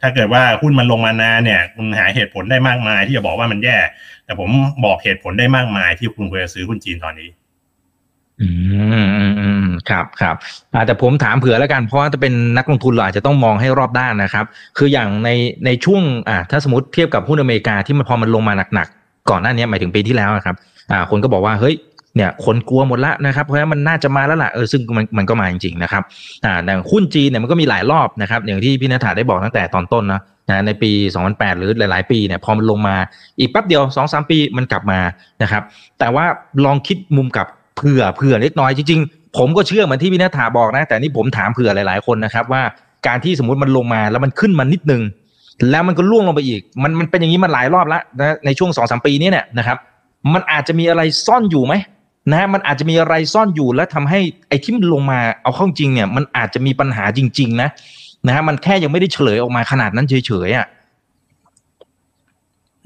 [0.00, 3.78] ถ้าเกิดว่าหุ้นมันลงมานานเนี่ยคุณหาเหตุผลได้มากมายที่จะบอกว่ามันแย่
[4.24, 4.50] แต่ผม
[4.84, 7.28] บอกเหตุผลได้มากมายที่คุณควรจะซื้อหุ้นจีนตอนนี้
[8.40, 8.48] อื
[9.64, 10.36] มครับครับ
[10.86, 14.44] แต่ผมถามเผื่อแล้วกันเพราะว่าจะเป็นนักลงทุนเราอาจจะต้องมองให้รอบด้านนะครับ
[14.78, 15.30] คืออย่างใน
[15.64, 20.56] ในช่วงอ่าถ้าสมมติเทียบกับหุ้นอเมริกาที่มันพอมันลงมาหนักๆก่อนหน้านี้หมายถึงปีที่แล้วครับ
[20.90, 21.74] อ่า คนก็บอกว่าเฮ้ย
[22.18, 26.02] เนี่ยคนกลัวหมดละนะครับ เพราะฉะนั้นมันน่าจะมาแล้วล่ะเออซึ่งมันมันก็มาจริงๆนะครับ
[26.44, 30.90] อ่าอย่างหุ้นจีนเนี่ยมันก็มีหลายรอบนะครับอย่างที่พี่นัฐาได้บอกตั้งแต่ตอนต้นนะนะในปี
[31.24, 32.96] 2008 หรือหลาย ๆ ปีเนี่ยพอมันลงมา
[33.38, 35.00] อีกแป๊บเดียว 2-3 ปีมันกลับมา
[35.42, 35.62] นะครับ
[35.98, 36.24] แต่ว่า
[36.64, 42.62] ลองคิดมุมกับเผื่อเผื่อเล็กน้อยจริง ๆ ผมก็เชื่อเหมือนที่พี่นัฐาบอกนะ แต่นี่ผมถามเผื่อหลาย ๆ คนนะครับว่า
[43.06, 45.02] การที่สมมติมันลงมาแล้วมันขึ้นมานิดนึง
[45.70, 49.78] แล้วมันก็ล่วงลงไปอีก มันมันเป็นอย่างนี้มาหลายรอบแล้วนะในช่วงสองสามปีนี้เนี่ยนะครับ
[50.34, 51.74] มันอาจจะมีอะไรซ่อนอยู่ไหม
[52.32, 57.68] นะมันอาจจะมีอะไรซ่อนอยู่และทำให้ไอ้ที่มันลงมาเอาเข้าจริงเนี่ย มันอาจจะมีปัญหาจริง ๆ นะ
[58.26, 60.66] นะฮะมันแค่ยังไม่ได้เฉลยออกมาขนาดนั้นเฉยๆอะ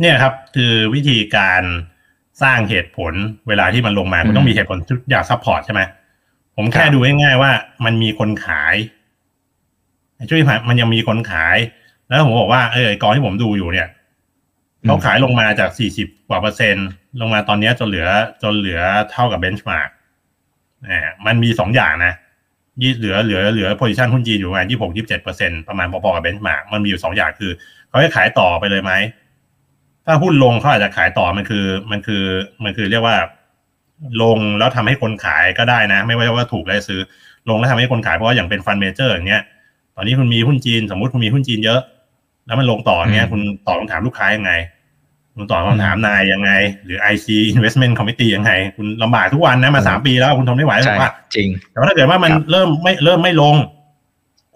[0.01, 1.63] เนี่ยครับ คือวิธีการ
[2.43, 3.13] สร้างเหตุผล
[3.49, 5.81] เวลาที่มันลงมามันต้องมีเหตุผลทุกอย่าง support ใช่ไหม
[6.57, 7.51] ผมแค่ดูง่ายๆว่า
[7.85, 8.75] มันมีคนขาย
[10.31, 11.57] ช่วยมันยังมีคนขาย
[12.09, 13.89] แล้วผมบอกว่าเออกองที่ผมดูอยู่เนี่ย
[14.87, 16.89] เขาขายลงมาจากสี่สิบกว่าเปอร์เซ็นต์
[17.21, 18.09] ลงมาตอนนี้จนเหลือ
[18.43, 19.91] จนเหลือเท่ากับ benchmark
[21.27, 22.15] มันมีสองอย่างนะ
[22.83, 27.51] ยี่เหลือเหลือเหลือ position หุ้นจีนอยู่ประมาณยี่หกยี่เจ็ดเปอร์เซ็นต์ประมาณพอๆกับ benchmark มันมีอยู่สองอย่างคือ
[27.89, 28.93] เขาจะขายต่อไปเลยไหม
[30.07, 32.25] ถ้าหุ้นลงเขาอาจจะขายต่อมันคือ มันคือ
[32.65, 33.17] มันคือเรียกว่า
[34.23, 37.01] ลงแล้วทำให้คนขายก็ได้นะ ไม่ว่าว่าถูกเลยซื้อ
[37.49, 39.43] ลงแล้วทำให้คนขายเพราะว่าอย่างเป็น fund manager อย่างเงี้ย
[39.97, 41.81] ตอนนี้คุณมีหุ้นจีนสมมติคุณมีหุ้นจีนเยอะ
[42.47, 44.53] แล้วมันลงต่อเงี้ยคุณตอบคำถามลูกค้ายังไง
[45.37, 46.51] คุณตอบคำถามนายยังไง
[46.85, 47.27] หรือ IC
[47.57, 53.57] Investment Committee ยังไง คุณลำบากทุกวันนะมาสามปีแล้วคุณทนไม่ไหวหรอกว่าจริง แต่ว่าถ้าเกิดว่ามันเริ่มไม่เริ่มไม่ลง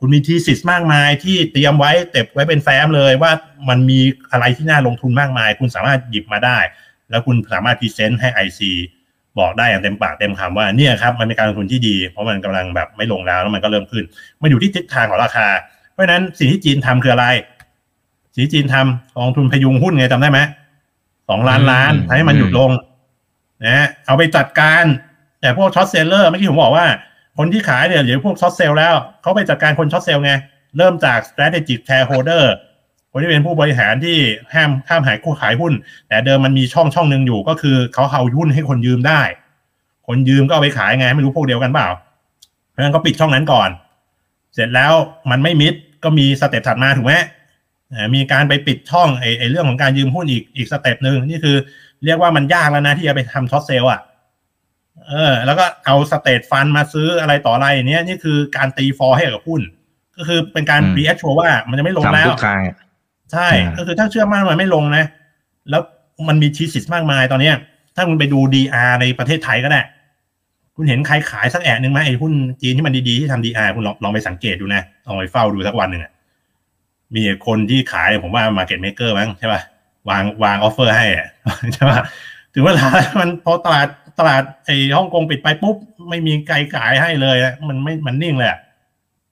[0.01, 3.33] คุณมีทีสิสมากมายที่เตรียมไว้เต็บไว้เป็นแฟ้มเลยว่า
[3.69, 3.99] มันมี
[4.33, 6.59] อะไรที่น่าลงทุนมากมาย คุณสามารถหยิบมาได้
[7.11, 8.61] แล้วคุณสามารถพรีเซนต์ให้ IC
[9.39, 14.05] บอกได้อย่างเต็มปากเต็มคำว่าเนี่ยครับมันเป็นการลงทุนที่ดี เพราะมันกำลังแบบไม่ลงแล้วแล้วมันก็เริ่มขึ้น
[14.43, 15.49] มันอยู่ที่ทิศทางของราคา
[15.93, 17.27] เพราะฉะนั้นสิ่งที่จีนทำคืออะไร
[18.37, 20.41] สิ่งที่จีนทำกองทุนพยุงหุ้นไงจำได้ไหม
[21.29, 22.71] สองล้านล้านให้มันหยุดลง
[23.67, 24.85] นะเอาไปจัดการ
[25.41, 26.87] แต่พวก short seller เมื่อกี้ผมบอกว่า
[27.39, 30.33] คนที่ขายเนี่ยหรือพวก short sell แล้วเขาไปจัดการคน short sell ไง
[30.77, 32.45] เริ่มจาก strategic shareholder
[33.13, 34.19] คนที่เป็นผู้บริหารที่
[34.55, 35.73] ห้ามห้ามหายคู่ขายหุ้น
[36.09, 39.21] แต่เดิมมันมีช่องช่องหนึ่งอยู่ก็คือเขาเอาหุ้นให้คนยืมได้
[40.07, 41.89] คนยืมก็เอาไปขายไงไม่รู้พวกเดียวกันเปล่า
[42.71, 43.69] เพราะฉะนั้นก็ปิดช่องนั้นก่อน
[44.55, 44.93] เสร็จแล้ว
[45.31, 47.15] มันไม่มิดก็มี step ถัดมาถูกไหม
[48.15, 51.57] มีการไปปิดช่องไอ้ไอเรื่องของการยืมหุ้นอีกอีก step หนึ่งนี่คือ
[52.05, 54.01] เรียกว่ามันยากแล้วนะที่จะไปทำ short sell อะ
[55.09, 59.61] เออ แล้วก็เอา state fund มาซื้ออะไรต่ออะไรเนี้ยนี่คือการตีฟอร์ให้กับหุ้น
[60.19, 62.29] ก็คือเป็นการ reassure ว่ามันจะไม่ลงแล้ว
[63.33, 65.05] ใช่ ก็คือถ้าเชื่อมั่นมันไม่ลงนะ
[65.71, 65.83] แล้ว
[66.29, 67.55] มันมี thesis มากมายตอนเนี้ย
[67.97, 69.81] ถ้าคุณไปดู DR ในประเทศไทยก็ได้
[70.77, 76.13] คุณเห็นใครขายสักแอะหนึ่งไหมไอ้หุ้นจีนที่มันดีๆที่ทำ DR คุณลองลองไปสังเกตดูนะลองไปเฝ้าดูสักวันหนึ่งอะ
[77.17, 79.61] มีคนที่ขายผมว่า market maker มั้งใช่ป่ะ
[80.09, 81.07] วางวาง offer ให้
[81.75, 81.99] ใช่ป่ะ
[82.55, 82.87] ถึงเวลา
[83.21, 85.77] มันพอตลาดตลาดไอ้ฮ่องกงปิดไปปุ๊บ
[86.09, 87.37] ไม่มีใครขายให้เลย
[87.69, 88.49] มันไม่มันนิ่งเลย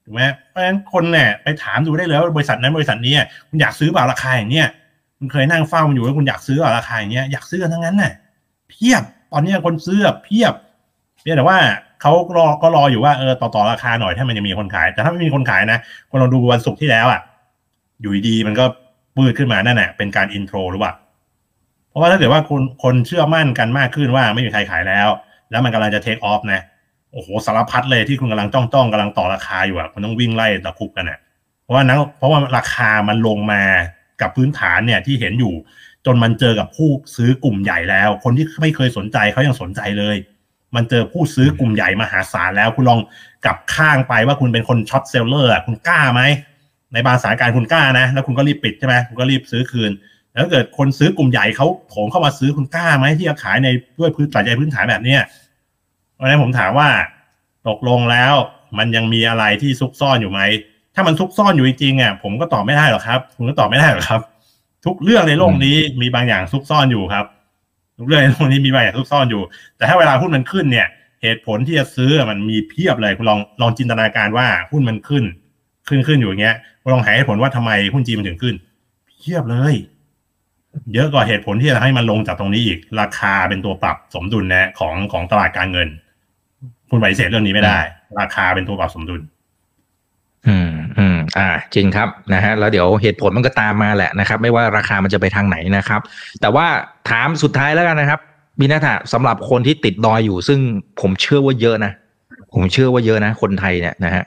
[0.03, 3.13] ถูกไหมเพราะฉะนั้นคนเนี่ยไปถามดูได้เลยว่าบริษัทนั้นบริษัทนี้
[3.49, 4.67] คุณอยากซื้อเปล่าราคาอย่างเนี้ย
[5.17, 8.11] คุณเคยนั่งเฝ้ามันอยู่ว่าคุณอยากซื้อเปล่าราคาอย่างเนี้ยอยากซื้อทั้งนั้นน่ะ
[8.69, 10.53] เพียบตอนนี้คนซื้อเพียบ
[11.21, 11.57] เพียงแต่ว่า
[12.01, 15.79] เขารอก็รออยู่ว่าเออต่อต่อราคาหน่อยถ้ามันยังมีคนขาย แต่ถ้าไม่มีคนขายนะ
[16.11, 17.21] คนเราดูวันศุกร์ที่แล้วอะ
[18.01, 18.65] อยู่ดีมันก็
[19.17, 20.93] ปืดขึ้นมานั่นแหละเป็นการ intro หรือเปล่า
[21.89, 25.07] เพราะว่าถ้าเกิดว่าคุณคนเชื่อมั่นกันมากขึ้นว่าไม่มีใครขายแล้ว
[25.51, 26.61] แล้วมันกำลังจะ take off นะ
[27.13, 31.19] โอ้โหสารพัดเลยที่คุณกำลังจ้องจ้องกำลังต่อราคาอยู่อะคุณต้องวิ่งไล่ตะคุบกันอะ
[31.63, 33.61] เพราะว่านั้นเพราะว่าราคามันลงมา
[34.21, 35.53] กับพื้นฐานเนี่ยที่เห็นอยู่
[36.05, 40.15] จนมันเจอกับผู้ซื้อกลุ่มใหญ่แล้ว คนที่ไม่เคยสนใจเขายังสนใจเลย
[40.75, 42.99] มันเจอผู้ซื้อกลุ่มใหญ่มหาศาลแล้ว คุณลอง
[43.45, 46.21] กลับข้างไปว่าคุณเป็นคนช็อตเซลเลอร์คุณกล้าไหม
[46.95, 49.91] ในบางสถานการณ์คุณกล้านะ แล้วคุณก็รีบปิดใช่ไหมคุณก็รีบซื้อคืน
[50.33, 53.67] แล้วเกิดคนซื้อกลุ่มใหญ่เขาโถมเข้ามาซื้อคุณกล้าไหมที่จะขายใน
[53.99, 55.21] ด้วยพื้นปัจจัยพื้นฐานแบบเนี้ย
[56.13, 56.89] เพราะฉะนั้ผมถามว่า
[57.67, 58.33] ตกลงแล้ว
[58.77, 60.41] มันยังมีอะไรที่ซุกซ่อนอยู่ไหม
[60.95, 64.21] ถ้ามันซุกซ่อนอยู่จริงๆอะผมก็ตอบไม่ได้หรอกครับผมก็ตอบไม่ได้หรอกครับ
[64.85, 67.25] ทุกเรื่องในโลกนี้มีบางอย่างซุกซ่อนอยู่ครับ
[67.97, 69.41] ทุกเรื่องในโลกนี้มีบางอย่างซุกซ่อนอยู่
[69.77, 70.87] แต่ถ้าเวลาหุ้นมันขึ้นเนี่ย
[71.21, 75.23] เหตุผลที่จะซื้อมันมีเพียบเลยคุณลองลองจินตนาการว่าหุ้นมันขึ้น
[75.87, 78.55] ขึ้นขึ้นอยู่อย่างเงี้ยคุณลองหาเหตุผลว่าทำไมหุ้นจีนมันถึงขึ้น
[79.07, 79.75] เพียบเลย
[80.93, 85.87] เยอะกว่าเหตุผลที่จะให้มันลงจากตรงนี้อีก ราคาเป็นตัวปรับสมดุลนะของของตลาดการเงิน
[86.89, 87.79] คุณปฏิเสธเรื่องนี้ไม่ได้
[88.19, 89.21] ราคาเป็นตัวปรับสมดุล
[90.47, 96.01] อืมอืมอ่า จริงครับนะฮะแล้วเดี๋ยวเหตุผลมันก็ตามมาแหละนะครับ ไม่ว่าราคามันจะไปทางไหนนะครับ
[96.41, 96.67] แต่ว่า
[97.09, 98.19] ถามสุดท้ายแล้วกันนะครับ
[98.59, 100.59] บินาถาสำหรับคนที่ติดดอยอยู่ ซึ่ง
[101.01, 101.91] ผมเชื่อว่าเยอะนะ
[102.53, 104.23] ผมเชื่อว่าเยอะนะ คนไทยเนี่ยนะฮะ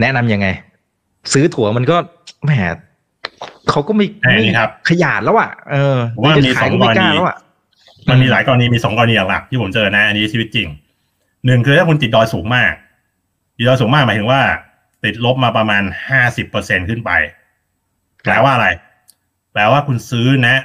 [0.00, 0.46] แนะนำยังไง
[1.32, 1.96] ซื้อถั่วมันก็
[2.44, 2.52] แหม
[3.70, 7.36] เขาก็ไม่แหม่ไม่นี่ครับขยาดแล้วอะเออผมว่ามีจะขายสองก็ไม่กล้ากรณีแล้วอะ
[8.10, 10.68] มันมีหลายกรณีมีสองกรณีหลักๆที่ผมเจอนะอันนี้ชีวิตจริง
[11.46, 12.72] หนึ่งคือถ้าคุณติดดอยสูงมาก
[13.56, 14.40] ติดดอยสูงมากหมายถึงว่า
[15.04, 17.10] ติดลบมาประมาณห้าสิบเปอร์เซ็นขึ้นไป
[18.24, 18.68] แปลว่าอะไร
[19.52, 20.56] แปลว่าคุณซื้อนะ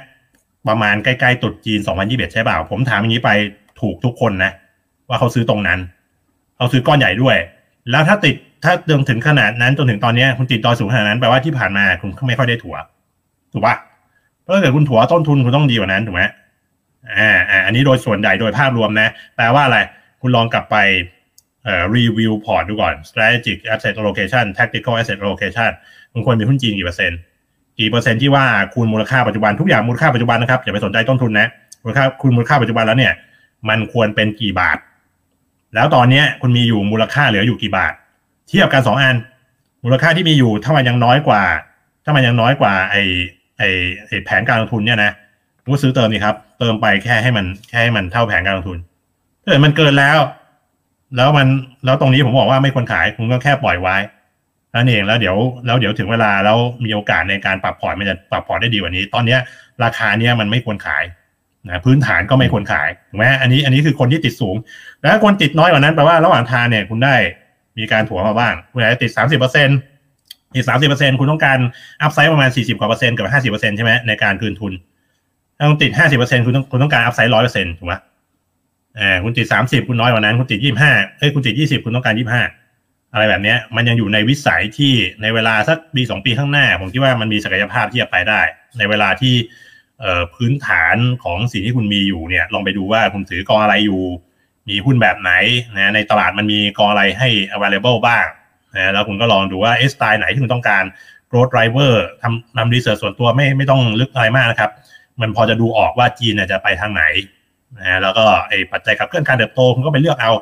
[0.68, 3.30] ประมาณใกล้ๆตรุดจีนสองพันยี่สิบใช่เปล่า ผมถามอย่างนี้ไป
[3.80, 4.52] ถูกทุกคนนะ
[5.08, 5.78] ว่าเขาซื้อตรงนั้น
[6.56, 7.36] เขาซื้อก้อนใหญ่ด้วย
[7.90, 12.76] แล้วถ้าติด ถ้าจนถึงขนาดนั้นจนถึงตอนนี้คุณติดดอยสูงขนาดนั้นแปลว่าที่ผ่านมาคุณไม่ค่อยได้ถั่ว
[13.52, 13.76] ถูกปะ
[14.42, 16.22] เพราะถ้าเกิดคุณถัวต้นทุนคุณต้องดีกว่านั้นถูกไหม
[17.18, 19.78] อ่าอ่าอันนี้โดยส่วนใหญ่โดยภาพรวมนะแปลว่าอะไร
[20.20, 20.76] คุณลองกลับไป
[21.64, 25.70] เอ่อรีวิวพอร์ตดูก่อน strategic asset allocation tactical asset allocation
[26.12, 27.18] คุณควรมีหุ้นจีนกี่เปอร์เซ็นต์
[27.78, 28.44] กี่เปอร์เซ็นต์ที่ว่า
[28.74, 31.48] คูณมูลค่าปัจจุบันทุกอย่างมูลค่าปัจจุบันนะครับอย่าไปสนใจต้นทุนนะ
[31.82, 33.12] มูลค่าคูณมูลค่าปัจจุบันแล้วเนี่ย
[33.68, 34.78] มันควรเป็นกี่บาท
[35.74, 37.92] แล้วตอนเนี้ยคุณมีอยู่มูลค่าเหลืออยู่กี่บาท
[38.48, 39.16] เทียบกันสองอัน
[39.84, 41.42] มูลค่าที่มีอยู่ถ้ามันยังน้อยกว่า
[42.04, 42.96] ถ้ามันยังน้อยกว่าไอ
[43.58, 43.62] ไอ
[44.06, 45.12] ไอแผนการลงทุนเนี่ยนะ
[45.64, 48.78] ก็ซื้อเติมนี่ครับ เติมไปแค่ให้มันแค่ให้มันเท่าแผนการลงทุน
[49.42, 50.18] ถ้าเกิดมันเกินแล้ว
[51.16, 51.46] แล้วมัน
[51.84, 53.96] แล้วตรงนี้ผมบอกว่าไม่ควรขายคุณก็แค่ปล่อยไว้
[54.74, 59.40] นั่นเองแล้วเดี๋ยวแล้วเดี๋ยวถึงเวลาแล้วมีโอกาสในการปรับพอร์ตมันจะปรับพอร์ตได้ดีกว่านี้ ตอนเนี้ย
[59.84, 61.04] ราคาเนี้ยมันไม่ควรขาย
[61.68, 64.56] นะพื้นฐานก็ไม่ควรขายถูกไหมอันนี้อันนี้คือคนที่ติดสูง
[65.00, 67.14] แล้วคนติดน้อยกว่านั้นแปลว่าระหว่างทางเนี่ยคุณได้
[67.78, 69.78] มีการถัวมาบ้างคุณอาจจะติดสามสิบเปอร์เซ็นต์
[70.54, 71.58] อีกสามสิบเปอร์เซ็นคุณต้องการ
[72.02, 74.72] upside ประมาณสี่สิบกว่าเปอร์เซ็นต์กับห้าสิบเปอร์เซ็นต์ใช่ไหมในการคืนทุน
[75.58, 77.94] ถ้าคุณติดห้าสิบเปอร์เซ็นคุณต้องคุณต้องการ upside ร้อยเปอร์เซ็นต์ถูกไหม
[79.00, 82.42] อ่าคุณติดสามสิบคุณน้อยกว่านั้น คุณติดยี่ห้าเอ้ยคุณติดยี่สิบคุณต้องการยี่ห้า
[83.12, 88.40] อะไรแบบเนี้ย มันยังอยู่ในวิสัยที่ในเวลาสักปีสองปีข้างหน้า ผมคิดว่ามันมีศักยภาพที่จะไปได้
[88.78, 89.34] ในเวลาที่
[90.00, 94.02] เอ่อพื้นฐานของสิ่งที่คุณมีอยู่เนี่ย ลองไปดูว่าคุณถือกองอะไรอยู่
[94.68, 95.32] มีหุ้นแบบไหน
[95.76, 98.26] นะในตลาดมันมีกองอะไรให้ available บ้าง
[98.74, 100.84] นะแล้วคุณก็ลองดูว่าเอสไตล์ไหนที่คุณต้องการ
[101.30, 104.70] growth driver ทำทำรีเสิร์ชส่วนตัวไม่ไม่ต้องลึกอะไรมากนะครับ
[105.20, 107.04] มันพอจะดูออกว่าจีนจะไปทางไหน
[107.78, 110.32] นะแล้วก็ไอ้ปัจจัยขับเคลื่อนการเติบโตคุณก็ไปเลือกเอา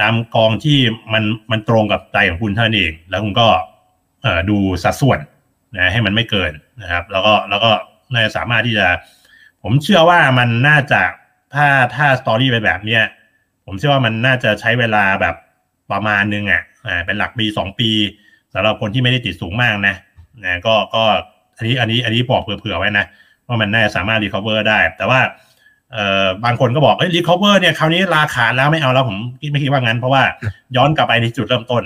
[0.00, 0.78] ตามกองที่
[1.12, 3.46] มันมันตรงกับใจของคุณเท่านั้นเอง แล้วคุณก็
[4.50, 5.18] ดูสัดส่วน
[5.76, 7.70] นะให้มันไม่เกินนะครับ แล้วก็แล้วก็
[8.12, 8.86] น่าจะสามารถที่จะ
[9.62, 11.02] ผมเชื่อว่ามันน่าจะ
[11.54, 13.02] ถ้าถ้า story ไปแบบเนี้ย
[13.66, 15.34] ผมเชื่อว่ามันน่าจะใช้เวลาแบบ
[15.92, 17.90] ประมาณนึงอะอ่าเป็นหลักปีสองปี
[18.54, 19.94] สำหรับคนที่ไม่ได้ติดสูงมากนะ
[20.44, 21.02] นะก็ก็
[21.56, 23.04] อันนี้อันนี้อันนี้บอกเผื่อๆไว้นะ
[23.46, 25.20] ว่ามันน่าจะสามารถ recover ได้ แต่ว่า
[25.92, 29.16] เอ่อบางคนก็บอกเอ้ย recover เนี่ยคราวนี้ราคาแล้วไม่เอาแล้วผม
[29.52, 30.22] ไม่คิดว่างั้น เพราะว่า
[30.76, 31.82] ย้อนกลับไปในจุดเริ่มต้น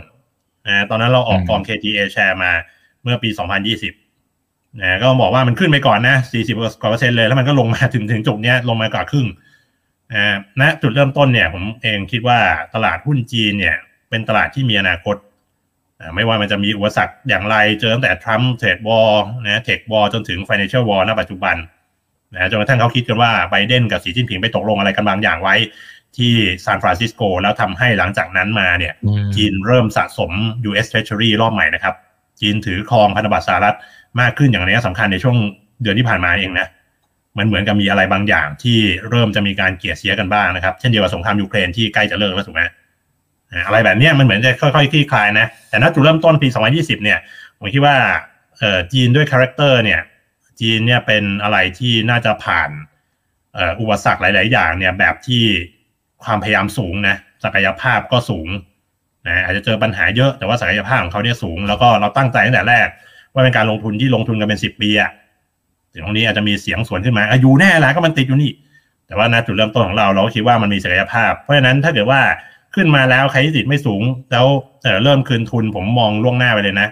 [0.68, 2.52] นะตอนนั้นเราออกกอง KT A share มา
[3.02, 3.28] เมื่อปี
[4.04, 9.44] 2020นะก็บอกว่ามันขึ้นไปก่อนนะ40กว่าเปอร์เซ็นต์เลย แล้วมันก็ลงมาถึงถึงจุดเนี้ยลงมากว่าครึ่งอ่า
[10.60, 12.38] ณจุดเริ่มต้นเนี่ยผมเองคิดว่า
[12.74, 13.76] ตลาดหุ้นจีนเนี่ย
[14.10, 15.16] เป็นตลาดที่มีอนาคต
[16.00, 21.56] อ่าไม่ว่ามันจะมีอุปสรรคอย่างไรเจอตั้งแต่ทรัมป์ trade war นะ tech war จนถึง financial war ณปัจจุบัน
[22.34, 25.54] นะจนกระทั่งเขาคิดกันว่าไบเดนกับสีจิ้นผิงไปตกลงอะไรกันบางอย่างไว้
[26.16, 26.32] ที่
[26.64, 30.32] ซานฟรานซิสโกแล้วทำให้หลังจากนั้นมาเนี่ยอืมจีนเริ่มสะสม
[30.68, 31.94] US Treasury รอบใหม่นะครับ
[32.40, 33.76] จีนถือครองพันธบัตรสหรัฐ
[34.20, 35.36] มากขึ้นอย่างนี้สำคัญในช่วง
[35.82, 36.68] เดือนที่ผ่านมาเองนะ
[37.38, 38.78] มันเหมือนกับมีอะไรบางอย่างที่
[39.10, 42.62] เริ่มจะมีการเกี้ยเซียะกันบ้างนะครับ เช่นเดียวกับสงครามยูเครนที่ใกล้จะเลิกแล้วถูกไหม
[43.66, 47.18] อะไรแบบนี้มันเหมือนจะค่อยๆคลี่คลายนะ แต่ณจุดเริ่มต้นปี 2020 เนี่ย
[47.58, 47.96] ผมคิดว่า
[48.58, 50.00] เออจีนด้วย character เนี่ย
[50.60, 52.70] จีนเนี่ยเป็นอะไรที่น่าจะผ่าน
[53.54, 55.42] เอ่ออุปสรรคหลาย ๆ อย่างเนี่ยแบบที่
[56.24, 58.48] ความพยายามสูงนะ ศักยภาพก็สูง
[59.26, 62.88] นะอาจจะเจอปัญหาเยอะแต่ว่าศักยภาพของเขาเนี่ยสูง แล้วก็เราตั้งใจตั้งแต่แรก
[63.32, 65.10] ว่าเป็นการลงทุนที่ลงทุนกันเป็นสิบปีอะ
[66.04, 68.52] ตรงนี้อาจจะมีเสียงสวนขึ้นมาอายุแน่ละก็มันติดอยู่นี่
[69.06, 72.20] แต่ว่าณจุดเริ่มต้นของเราเราคิดว่ามันมีศักยภาพ เพราะฉะนั้นถ้าเกิดว่า
[72.74, 74.46] ขึ้นมาแล้วใครที่ติดไม่สูง แล้ว
[75.04, 76.88] เริ่มคืนทุนผมมองล่วงหน้าไปเลยนะ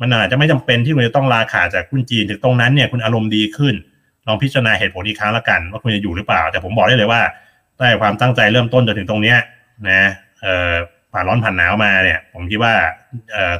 [0.00, 3.74] มันอาจจะไม่จำเป็นที่คุณจะต้องลาขาจากคุณจีนถึงตรงนั้นเนี่ยคุณอารมณ์ดีขึ้น
[4.26, 7.20] ลองพิจารณาเหตุผลอีกครั้งละกัน ว่าคุณจะอยู่หรือเปล่า แต่ผมบอกได้เลยว่า
[7.78, 9.38] ได้ความตั้งใจเริ่มต้นจนถึงตรงเนี้ย
[9.88, 10.02] นะ
[10.42, 10.74] เอ่อ
[11.12, 12.74] ผ่านร้อนผ่านหนาวมาเนี่ย ผมคิดว่า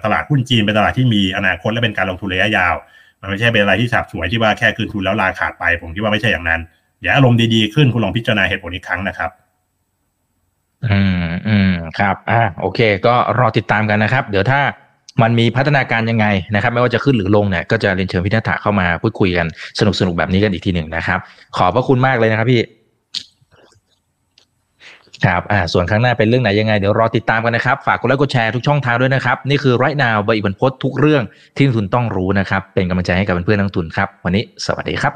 [0.04, 2.74] ตลาดหุ้นจีนเป็นตลาดที่มีอนาคตและเป็นการลงทุนระยะยาว
[3.20, 6.60] มันไม่ใช่เป็นอะไรที่ฉับฉวยที่ว่าแค่คืนทุนแล้วลาขาดไป ผมคิดว่าไม่ใช่อย่างนั้น
[7.02, 9.30] อย่าอารมณ์ดีๆขึ้นคุณลองพิจารณาเหตุผลอีกครั้งนะครับ
[10.86, 14.60] อืมอืมครับอ่าโอเค ก็รอติดตามกันนะครับ เดี๋ยวถ้า
[15.22, 19.46] มันมีพัฒนาการยังไงนะครับ ไม่ว่าจะขึ้นหรือลงเนี่ยก็จะเรียนเชิญพี่นัฐาเข้ามาพูดคุยกัน
[19.78, 21.18] สนุกสนุกแบบนี้กันอีกทีหนึ่งนะครับ
[21.56, 22.60] ขอบพระคุณมากเลยนะครับพี่
[25.24, 31.22] ครับอ่าส่วนครั้งหน้าเป็นเรื่องไหนยังไง เดี๋ยวรอติดตามกันนะครับ ฝากกดไลค์กดแชร์ทุกช่องทางด้วยนะครับ นี่คือไรนาวใบอิบันพศทุกเรื่อง
[31.56, 35.12] ที่นักทุนต้องรู้นะครับ เป็นกำลังใจให้กับเพื่อนๆนักทุนครับ วันนี้สวัสดีครับ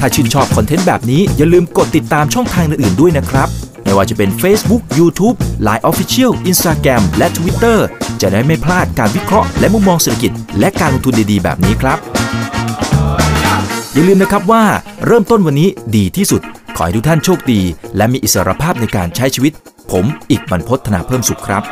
[0.00, 3.48] ถ้าชื่นชอบคอนเทนต์แบบนี้อย่าลืมกดติดตามช่องทางอื่นๆด้วยนะครับ
[3.84, 7.78] ไม่ว่าจะเป็น Facebook, YouTube, Line Official, Instagram และ Twitter
[8.20, 11.98] จะได้ไม่พลาดการวิเคราะห์และมุมมองเศรษฐกิจ และการลงทุนดีๆ แบบนี้ครับ
[13.92, 14.64] อย่าลืมนะครับว่า
[15.06, 16.42] เริ่มต้นวันนี้ดีที่สุด
[16.76, 17.60] ขอให้ทุกท่านโชคดี
[17.96, 19.52] และมีอิสรภาพในการใช้ชีวิต
[19.90, 21.62] ผม อีกบรรพธนาเพิ่มสุขครับ